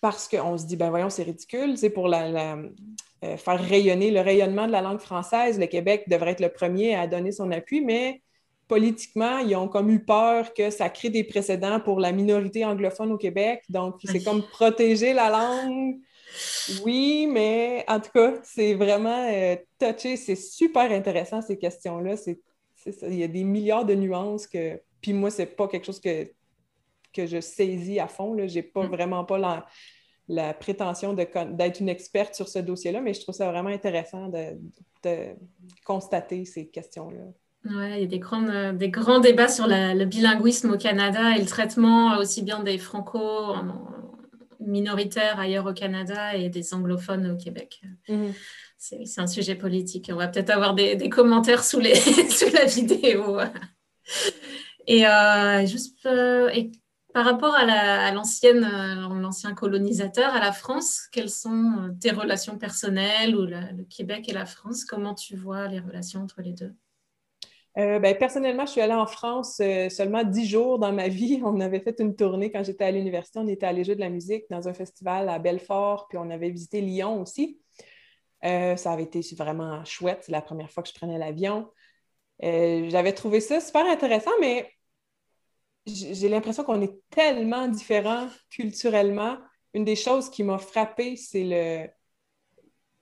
parce 0.00 0.28
qu'on 0.28 0.58
se 0.58 0.66
dit, 0.66 0.76
ben 0.76 0.90
voyons, 0.90 1.10
c'est 1.10 1.22
ridicule, 1.22 1.78
c'est 1.78 1.90
pour 1.90 2.08
la, 2.08 2.58
euh, 3.24 3.36
faire 3.38 3.60
rayonner 3.60 4.10
le 4.10 4.20
rayonnement 4.20 4.66
de 4.66 4.72
la 4.72 4.82
langue 4.82 5.00
française. 5.00 5.58
Le 5.58 5.66
Québec 5.66 6.04
devrait 6.08 6.32
être 6.32 6.40
le 6.40 6.50
premier 6.50 6.94
à 6.94 7.06
donner 7.06 7.32
son 7.32 7.50
appui, 7.50 7.80
mais 7.80 8.22
politiquement, 8.68 9.38
ils 9.38 9.56
ont 9.56 9.68
comme 9.68 9.90
eu 9.90 10.04
peur 10.04 10.52
que 10.52 10.70
ça 10.70 10.90
crée 10.90 11.08
des 11.08 11.24
précédents 11.24 11.80
pour 11.80 11.98
la 12.00 12.12
minorité 12.12 12.64
anglophone 12.64 13.12
au 13.12 13.16
Québec. 13.16 13.62
Donc, 13.68 13.96
c'est 14.04 14.22
comme 14.22 14.42
protéger 14.42 15.14
la 15.14 15.30
langue. 15.30 15.96
Oui, 16.82 17.26
mais 17.30 17.84
en 17.88 18.00
tout 18.00 18.10
cas, 18.12 18.34
c'est 18.42 18.74
vraiment 18.74 19.28
euh, 19.30 19.56
touché. 19.78 20.16
C'est 20.16 20.36
super 20.36 20.90
intéressant, 20.90 21.42
ces 21.42 21.58
questions-là. 21.58 22.14
Il 23.02 23.14
y 23.14 23.24
a 23.24 23.28
des 23.28 23.44
milliards 23.44 23.84
de 23.84 23.94
nuances 23.94 24.46
que. 24.46 24.80
Puis 25.00 25.12
moi, 25.12 25.30
c'est 25.30 25.46
pas 25.46 25.68
quelque 25.68 25.86
chose 25.86 26.00
que, 26.00 26.24
que 27.12 27.26
je 27.26 27.40
saisis 27.40 28.00
à 28.00 28.08
fond. 28.08 28.36
Je 28.46 28.54
n'ai 28.54 28.62
pas 28.62 28.84
mm. 28.84 28.90
vraiment 28.90 29.24
pas 29.24 29.38
la, 29.38 29.66
la 30.28 30.54
prétention 30.54 31.14
d'être 31.14 31.80
une 31.80 31.88
experte 31.88 32.34
sur 32.34 32.48
ce 32.48 32.58
dossier-là, 32.58 33.00
mais 33.00 33.14
je 33.14 33.20
trouve 33.20 33.34
ça 33.34 33.50
vraiment 33.50 33.70
intéressant 33.70 34.28
de, 34.28 34.58
constater 35.84 36.44
ces 36.44 36.66
questions-là. 36.66 37.22
Oui, 37.64 37.92
il 37.94 38.00
y 38.00 38.04
a 38.04 38.06
des, 38.06 38.18
grands, 38.18 38.72
des 38.72 38.90
grands 38.90 39.20
débats 39.20 39.48
sur 39.48 39.66
le 39.68 40.04
bilinguisme 40.04 40.72
au 40.72 40.76
Canada 40.76 41.36
et 41.36 41.40
le 41.40 41.46
traitement 41.46 42.18
aussi 42.18 42.42
bien 42.42 42.64
des 42.64 42.78
franco 42.78 43.20
minoritaires 44.60 45.38
ailleurs 45.38 45.66
au 45.66 45.72
Canada 45.72 46.34
et 46.34 46.48
des 46.48 46.74
anglophones 46.74 47.30
au 47.30 47.36
Québec. 47.36 47.82
Mm-hmm. 48.08 48.32
C'est 48.78 49.20
un 49.20 49.26
sujet 49.26 49.54
politique. 49.54 50.10
On 50.12 50.16
va 50.16 50.28
peut-être 50.28 50.50
avoir 50.50 50.74
des, 50.74 51.08
commentaires 51.08 51.64
sous, 51.64 51.80
les, 51.80 51.94
sous 52.30 52.52
la 52.52 52.64
vidéo. 52.64 53.38
Et 54.86 55.06
euh, 55.06 55.66
juste, 55.66 56.06
euh, 56.06 56.50
par 57.12 57.24
rapport 57.24 57.54
à 57.54 58.12
l'ancienne, 58.12 58.64
euh, 58.64 59.18
l'ancien 59.18 59.54
colonisateur, 59.54 60.34
à 60.34 60.40
la 60.40 60.52
France, 60.52 61.08
quelles 61.10 61.30
sont 61.30 61.96
tes 62.00 62.10
relations 62.10 62.58
personnelles 62.58 63.34
ou 63.34 63.46
le 63.46 63.84
Québec 63.84 64.28
et 64.28 64.32
la 64.32 64.46
France? 64.46 64.84
Comment 64.84 65.14
tu 65.14 65.36
vois 65.36 65.66
les 65.68 65.80
relations 65.80 66.22
entre 66.22 66.42
les 66.42 66.52
deux? 66.52 66.74
Euh, 67.78 67.98
ben, 67.98 68.16
personnellement, 68.16 68.66
je 68.66 68.72
suis 68.72 68.80
allée 68.80 68.94
en 68.94 69.06
France 69.06 69.60
seulement 69.90 70.24
dix 70.24 70.46
jours 70.46 70.78
dans 70.78 70.92
ma 70.92 71.08
vie. 71.08 71.40
On 71.44 71.60
avait 71.60 71.80
fait 71.80 72.00
une 72.00 72.16
tournée 72.16 72.50
quand 72.50 72.64
j'étais 72.64 72.84
à 72.84 72.90
l'université. 72.90 73.38
On 73.38 73.48
était 73.48 73.66
allé 73.66 73.84
jouer 73.84 73.94
de 73.94 74.00
la 74.00 74.10
musique 74.10 74.44
dans 74.50 74.68
un 74.68 74.74
festival 74.74 75.28
à 75.28 75.38
Belfort, 75.38 76.08
puis 76.08 76.18
on 76.18 76.30
avait 76.30 76.50
visité 76.50 76.80
Lyon 76.80 77.20
aussi. 77.20 77.60
ça 78.42 78.92
avait 78.92 79.04
été 79.04 79.20
vraiment 79.36 79.84
chouette. 79.84 80.22
C'est 80.22 80.32
la 80.32 80.42
première 80.42 80.70
fois 80.70 80.82
que 80.82 80.88
je 80.88 80.94
prenais 80.94 81.18
l'avion. 81.18 81.68
J'avais 82.42 83.12
trouvé 83.12 83.40
ça 83.40 83.60
super 83.60 83.86
intéressant, 83.86 84.32
mais 84.40 84.70
j'ai 85.86 86.28
l'impression 86.28 86.64
qu'on 86.64 86.82
est 86.82 86.98
tellement 87.10 87.68
différents 87.68 88.28
culturellement. 88.50 89.38
Une 89.74 89.84
des 89.84 89.96
choses 89.96 90.30
qui 90.30 90.42
m'a 90.42 90.58
frappée, 90.58 91.16
c'est 91.16 91.44
le 91.44 91.88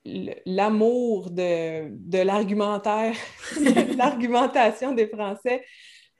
l'amour 0.05 1.31
de, 1.31 1.88
de 1.90 2.19
l'argumentaire, 2.19 3.14
l'argumentation 3.97 4.93
des 4.93 5.07
Français. 5.09 5.64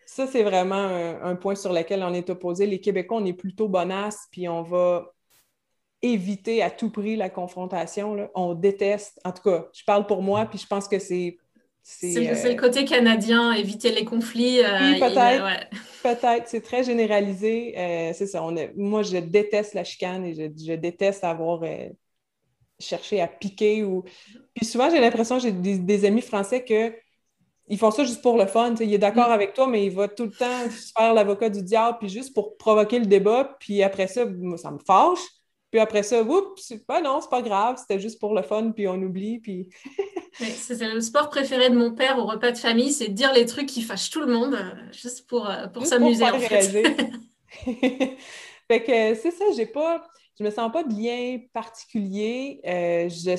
Ça, 0.07 0.27
c'est 0.27 0.42
vraiment 0.42 0.88
un, 1.23 1.35
point 1.37 1.55
sur 1.55 1.73
lequel 1.73 2.03
on 2.03 2.14
est 2.14 2.31
opposé. 2.31 2.66
Les 2.66 2.81
Québécois, 2.81 3.18
on 3.20 3.27
est 3.27 3.33
plutôt 3.33 3.68
bonasses, 3.68 4.29
puis 4.31 4.49
on 4.49 4.62
va 4.62 5.12
éviter 6.03 6.62
à 6.62 6.70
tout 6.70 6.90
prix 6.90 7.16
la 7.16 7.31
confrontation. 7.31 8.31
On 8.35 8.55
déteste, 8.55 9.20
en 9.25 9.33
tout 9.33 9.42
cas, 9.42 9.68
je 9.75 9.83
parle 9.85 10.07
pour 10.07 10.23
moi, 10.23 10.47
puis 10.47 10.59
je 10.59 10.66
pense 10.66 10.88
que 10.88 10.99
c'est 10.99 11.38
c'est 11.87 12.14
le 12.14 12.53
euh, 12.53 12.55
côté 12.57 12.87
canadien, 12.87 13.53
éviter 13.53 13.92
les 13.92 14.07
conflits. 14.07 14.61
Euh, 14.61 14.92
oui, 14.92 14.99
peut-être. 14.99 15.68
Peut-être. 16.03 16.49
C'est 16.49 16.62
très 16.62 16.83
généralisé. 16.83 17.75
Euh, 17.77 18.12
c'est 18.14 18.27
ça. 18.27 18.42
moi, 18.75 19.03
je 19.03 19.18
déteste 19.18 19.75
la 19.75 19.85
chicane 19.85 20.25
et 20.25 20.35
je, 20.35 20.73
déteste 20.73 21.25
avoir 21.25 21.61
cherché 22.78 23.20
à 23.20 23.28
piquer. 23.28 23.82
Ou... 23.84 24.04
Puis 24.54 24.66
souvent, 24.66 24.90
j'ai 24.90 25.00
l'impression, 25.00 25.38
j'ai 25.38 25.52
des, 25.52 26.04
amis 26.04 26.22
français 26.22 26.64
que 26.64 26.92
ils 27.66 27.78
font 27.78 27.90
ça 27.90 28.04
juste 28.04 28.20
pour 28.20 28.37
le 28.37 28.46
fun. 28.46 28.74
Il 28.80 28.92
est 28.92 28.98
d'accord 28.98 29.28
mm. 29.28 29.32
avec 29.32 29.54
toi, 29.54 29.66
mais 29.66 29.87
il 29.87 29.92
va 29.92 30.08
tout 30.08 30.24
le 30.24 30.32
temps 30.32 30.68
faire 30.96 31.14
l'avocat 31.14 31.48
du 31.48 31.62
diable, 31.62 31.98
puis 31.98 32.08
juste 32.08 32.34
pour 32.34 32.56
provoquer 32.56 32.98
le 32.98 33.06
débat. 33.06 33.56
Puis 33.58 33.82
après 33.82 34.06
ça, 34.06 34.24
ça 34.56 34.70
me 34.70 34.78
fâche. 34.87 35.20
Puis 35.74 35.80
après 35.80 36.04
ça, 36.04 36.22
oups, 36.22 36.72
ben 36.87 37.00
non, 37.00 37.20
c'est 37.20 37.30
pas 37.30 37.42
grave, 37.42 37.78
c'était 37.80 37.98
juste 37.98 38.20
pour 38.20 38.32
le 38.32 38.42
fun, 38.42 38.70
puis 38.70 38.87
on 38.87 38.94
oublie. 38.94 39.40
Puis... 39.40 39.70
c'est 40.34 40.80
le 40.80 41.00
sport 41.00 41.30
préféré 41.30 41.68
de 41.68 41.74
mon 41.74 41.92
père 41.92 42.16
au 42.16 42.26
repas 42.26 42.52
de 42.52 42.58
famille, 42.58 42.92
c'est 42.92 43.08
de 43.08 43.12
dire 43.12 43.32
les 43.32 43.44
trucs 43.44 43.66
qui 43.66 43.82
fâchent 43.82 44.10
tout 44.10 44.20
le 44.20 44.32
monde, 44.32 44.54
euh, 44.54 44.70
juste 44.92 45.26
pour, 45.26 45.50
euh, 45.50 45.66
pour 45.66 45.84
s'amuser. 45.84 46.22
En 46.22 46.38
fait. 46.38 46.70
fait 47.66 48.84
que 48.84 49.14
c'est 49.16 49.32
ça, 49.32 49.46
j'ai 49.56 49.66
pas, 49.66 50.06
je 50.38 50.44
me 50.44 50.51
sens 50.51 50.70
pas 50.73 50.83
de 50.83 50.92
lien 50.92 51.38
particulier. 51.53 52.61
Euh, 52.66 53.09
je, 53.09 53.37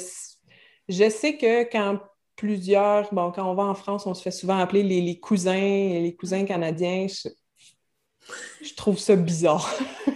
je 0.87 1.09
sais 1.09 1.37
que 1.37 1.63
quand 1.69 1.99
plusieurs, 2.35 3.13
bon, 3.13 3.31
quand 3.31 3.49
on 3.49 3.55
va 3.55 3.63
en 3.63 3.75
France, 3.75 4.05
on 4.05 4.13
se 4.13 4.21
fait 4.21 4.31
souvent 4.31 4.57
appeler 4.57 4.83
les, 4.83 5.01
les 5.01 5.19
cousins, 5.19 5.53
les 5.53 6.15
cousins 6.17 6.45
canadiens. 6.45 7.07
Je, 7.07 7.29
je 8.61 8.73
trouve 8.75 8.97
ça 8.97 9.15
bizarre. 9.15 9.69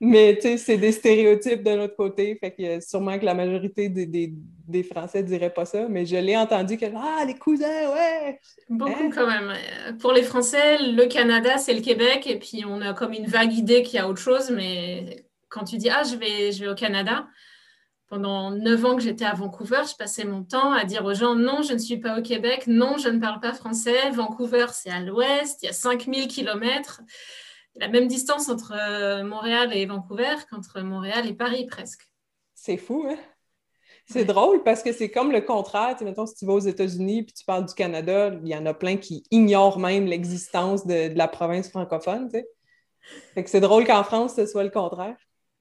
Mais 0.00 0.34
tu 0.36 0.42
sais, 0.42 0.56
c'est 0.58 0.76
des 0.76 0.92
stéréotypes 0.92 1.62
de 1.62 1.70
l'autre 1.70 1.96
côté. 1.96 2.36
Fait 2.38 2.52
que 2.52 2.80
sûrement 2.80 3.18
que 3.18 3.24
la 3.24 3.32
majorité 3.32 3.88
des, 3.88 4.04
des, 4.04 4.34
des 4.68 4.82
Français 4.82 5.22
ne 5.22 5.26
diraient 5.26 5.52
pas 5.52 5.64
ça. 5.64 5.88
Mais 5.88 6.04
je 6.04 6.16
l'ai 6.16 6.36
entendu 6.36 6.76
que 6.76 6.84
Ah, 6.94 7.24
les 7.26 7.34
cousins, 7.34 7.94
ouais! 7.94 8.38
Beaucoup 8.68 9.04
hein? 9.04 9.10
quand 9.14 9.26
même. 9.26 9.54
Pour 9.98 10.12
les 10.12 10.22
Français, 10.22 10.78
le 10.78 11.06
Canada, 11.06 11.56
c'est 11.56 11.72
le 11.72 11.80
Québec. 11.80 12.26
Et 12.26 12.38
puis 12.38 12.64
on 12.66 12.82
a 12.82 12.92
comme 12.92 13.14
une 13.14 13.26
vague 13.26 13.54
idée 13.54 13.82
qu'il 13.82 13.96
y 13.96 13.98
a 13.98 14.06
autre 14.06 14.20
chose. 14.20 14.50
Mais 14.50 15.25
quand 15.48 15.64
tu 15.64 15.76
dis 15.76 15.90
Ah, 15.90 16.02
je 16.02 16.16
vais, 16.16 16.52
je 16.52 16.64
vais 16.64 16.70
au 16.70 16.74
Canada, 16.74 17.26
pendant 18.08 18.50
neuf 18.50 18.84
ans 18.84 18.96
que 18.96 19.02
j'étais 19.02 19.24
à 19.24 19.34
Vancouver, 19.34 19.82
je 19.90 19.96
passais 19.96 20.24
mon 20.24 20.44
temps 20.44 20.72
à 20.72 20.84
dire 20.84 21.04
aux 21.04 21.14
gens 21.14 21.34
non, 21.34 21.62
je 21.62 21.72
ne 21.72 21.78
suis 21.78 21.98
pas 21.98 22.18
au 22.18 22.22
Québec, 22.22 22.66
non, 22.66 22.98
je 22.98 23.08
ne 23.08 23.18
parle 23.18 23.40
pas 23.40 23.52
français. 23.52 24.10
Vancouver, 24.10 24.66
c'est 24.72 24.90
à 24.90 25.00
l'ouest, 25.00 25.62
il 25.62 25.66
y 25.66 25.68
a 25.68 25.72
5000 25.72 26.28
kilomètres. 26.28 27.02
La 27.74 27.88
même 27.88 28.06
distance 28.06 28.48
entre 28.48 28.72
euh, 28.74 29.24
Montréal 29.24 29.74
et 29.74 29.84
Vancouver 29.86 30.36
qu'entre 30.48 30.80
Montréal 30.80 31.26
et 31.26 31.34
Paris 31.34 31.66
presque. 31.66 32.08
C'est 32.54 32.76
fou, 32.76 33.06
hein? 33.08 33.18
C'est 34.08 34.24
drôle 34.24 34.62
parce 34.62 34.84
que 34.84 34.92
c'est 34.92 35.10
comme 35.10 35.32
le 35.32 35.40
contraire. 35.40 35.96
Tu 35.98 36.04
mettons, 36.04 36.26
si 36.26 36.36
tu 36.36 36.46
vas 36.46 36.52
aux 36.52 36.60
États-Unis 36.60 37.24
puis 37.24 37.34
tu 37.34 37.44
parles 37.44 37.66
du 37.66 37.74
Canada, 37.74 38.30
il 38.40 38.48
y 38.48 38.54
en 38.54 38.64
a 38.64 38.72
plein 38.72 38.96
qui 38.96 39.24
ignorent 39.32 39.80
même 39.80 40.06
l'existence 40.06 40.86
de, 40.86 41.12
la 41.16 41.26
province 41.26 41.70
francophone. 41.70 42.30
Tu 42.32 42.44
Fait 43.34 43.42
que 43.42 43.50
c'est 43.50 43.60
drôle 43.60 43.84
qu'en 43.84 44.04
France, 44.04 44.36
ce 44.36 44.46
soit 44.46 44.62
le 44.62 44.70
contraire. 44.70 45.16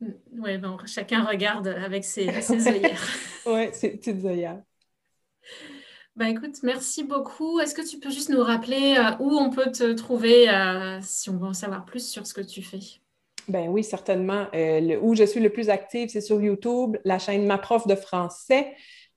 Mm, 0.05 0.41
oui, 0.41 0.57
bon, 0.57 0.77
chacun 0.85 1.23
regarde 1.23 1.67
avec 1.67 2.03
ses, 2.03 2.29
ses 2.41 2.67
œillères. 2.67 3.07
oui, 3.45 3.69
ses 3.73 3.89
petites 3.91 4.23
œillères. 4.25 4.61
Ben 6.15 6.27
écoute, 6.27 6.59
merci 6.63 7.03
beaucoup. 7.03 7.59
Est-ce 7.59 7.75
que 7.75 7.85
tu 7.85 7.99
peux 7.99 8.09
juste 8.09 8.29
nous 8.29 8.41
rappeler 8.41 8.95
euh, 8.97 9.17
où 9.19 9.37
on 9.37 9.49
peut 9.49 9.69
te 9.71 9.91
trouver 9.91 10.49
euh, 10.49 10.99
si 11.01 11.29
on 11.29 11.37
veut 11.37 11.47
en 11.47 11.53
savoir 11.53 11.83
plus 11.83 12.07
sur 12.07 12.25
ce 12.25 12.33
que 12.33 12.39
tu 12.39 12.61
fais? 12.61 12.79
Ben 13.49 13.67
oui, 13.67 13.83
certainement. 13.83 14.47
Euh, 14.55 14.97
où 15.01 15.13
je 15.13 15.25
suis 15.25 15.41
le 15.41 15.49
plus 15.49 15.69
active, 15.69 16.07
c'est 16.09 16.21
sur 16.21 16.41
YouTube, 16.41 16.95
la 17.03 17.19
chaîne 17.19 17.45
Ma 17.45 17.57
Prof 17.57 17.85
de 17.85 17.95
français. 17.95 18.73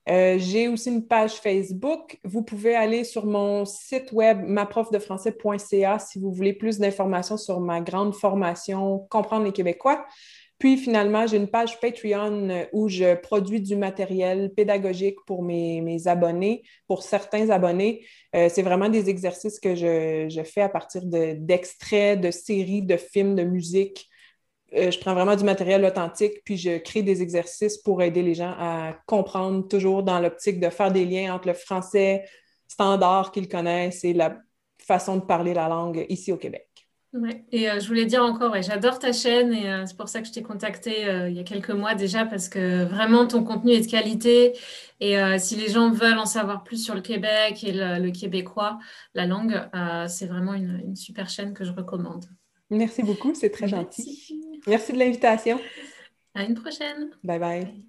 J'ai 0.06 0.68
aussi 0.68 0.88
une 0.88 1.06
page 1.06 1.34
Facebook. 1.34 2.18
Vous 2.24 2.42
pouvez 2.42 2.74
aller 2.74 3.04
sur 3.04 3.26
mon 3.26 3.66
site 3.66 4.10
web 4.12 4.40
maprofdefrançais.ca 4.42 5.98
si 5.98 6.18
vous 6.18 6.32
voulez 6.32 6.54
plus 6.54 6.78
d'informations 6.78 7.36
sur 7.36 7.60
ma 7.60 7.82
grande 7.82 8.14
formation 8.14 9.06
Comprendre 9.10 9.44
les 9.44 9.52
Québécois. 9.52 10.06
Puis 10.58 10.76
finalement, 10.76 11.26
j'ai 11.26 11.36
une 11.36 11.48
page 11.48 11.78
Patreon 11.80 12.50
euh, 12.50 12.64
où 12.72 12.88
je 12.88 13.14
produis 13.14 13.60
du 13.60 13.76
matériel 13.76 14.52
pédagogique 14.54 15.16
pour 15.26 15.42
mes, 15.42 16.08
abonnés, 16.08 16.64
pour 16.88 17.02
certains 17.02 17.50
abonnés. 17.50 18.04
Euh, 18.34 18.48
c'est 18.50 18.62
vraiment 18.62 18.88
des 18.88 19.08
exercices 19.08 19.60
que 19.60 19.76
je, 19.76 20.42
fais 20.44 20.62
à 20.62 20.68
partir 20.68 21.02
d'extraits, 21.04 22.20
de, 22.20 22.30
séries, 22.30 22.82
de 22.82 22.96
films, 22.96 23.36
de 23.36 23.44
musique. 23.44 24.08
Euh, 24.74 24.90
je 24.90 24.98
prends 24.98 25.14
vraiment 25.14 25.36
du 25.36 25.44
matériel 25.44 25.84
authentique, 25.84 26.42
puis 26.44 26.56
je 26.56 26.78
crée 26.78 27.02
des 27.02 27.22
exercices 27.22 27.78
pour 27.78 28.02
aider 28.02 28.22
les 28.22 28.34
gens 28.34 28.54
à 28.58 28.96
comprendre, 29.06 29.66
toujours 29.68 30.02
dans 30.02 30.18
l'optique 30.18 30.60
de 30.60 30.68
faire 30.70 30.92
des 30.92 31.04
liens 31.04 31.34
entre 31.34 31.48
le 31.48 31.54
français 31.54 32.24
standard 32.66 33.32
qu'ils 33.32 33.48
connaissent 33.48 34.04
et 34.04 34.12
la 34.12 34.36
façon 34.78 35.16
de 35.16 35.22
parler 35.22 35.54
la 35.54 35.68
langue 35.68 36.04
ici 36.08 36.32
au 36.32 36.36
Québec. 36.36 36.67
Ouais. 37.14 37.42
Et 37.52 37.70
euh, 37.70 37.80
je 37.80 37.88
voulais 37.88 38.04
dire 38.04 38.22
encore, 38.22 38.52
ouais, 38.52 38.62
j'adore 38.62 38.98
ta 38.98 39.12
chaîne 39.12 39.54
et 39.54 39.70
euh, 39.70 39.86
c'est 39.86 39.96
pour 39.96 40.08
ça 40.08 40.20
que 40.20 40.26
je 40.26 40.32
t'ai 40.32 40.42
contacté 40.42 41.06
euh, 41.06 41.30
il 41.30 41.36
y 41.36 41.40
a 41.40 41.42
quelques 41.42 41.70
mois 41.70 41.94
déjà 41.94 42.26
parce 42.26 42.50
que 42.50 42.84
vraiment 42.84 43.26
ton 43.26 43.42
contenu 43.44 43.72
est 43.72 43.80
de 43.80 43.90
qualité 43.90 44.52
et 45.00 45.16
si 45.38 45.54
les 45.54 45.68
gens 45.68 45.90
veulent 45.90 46.18
en 46.18 46.26
savoir 46.26 46.64
plus 46.64 46.84
sur 46.84 46.94
le 46.94 47.00
Québec 47.00 47.62
et 47.62 47.72
le, 47.72 48.10
québécois, 48.10 48.80
la 49.14 49.26
langue, 49.26 49.56
c'est 50.08 50.26
vraiment 50.26 50.54
une, 50.54 50.82
une, 50.84 50.96
super 50.96 51.30
chaîne 51.30 51.54
que 51.54 51.64
je 51.64 51.70
recommande. 51.70 52.24
Merci 52.68 53.04
beaucoup, 53.04 53.32
c'est 53.32 53.50
très 53.50 53.68
gentil. 53.68 54.40
Merci 54.66 54.92
de 54.92 54.98
l'invitation. 54.98 55.60
À 56.34 56.42
une 56.42 56.54
prochaine. 56.54 57.10
Bye 57.22 57.38
bye. 57.38 57.88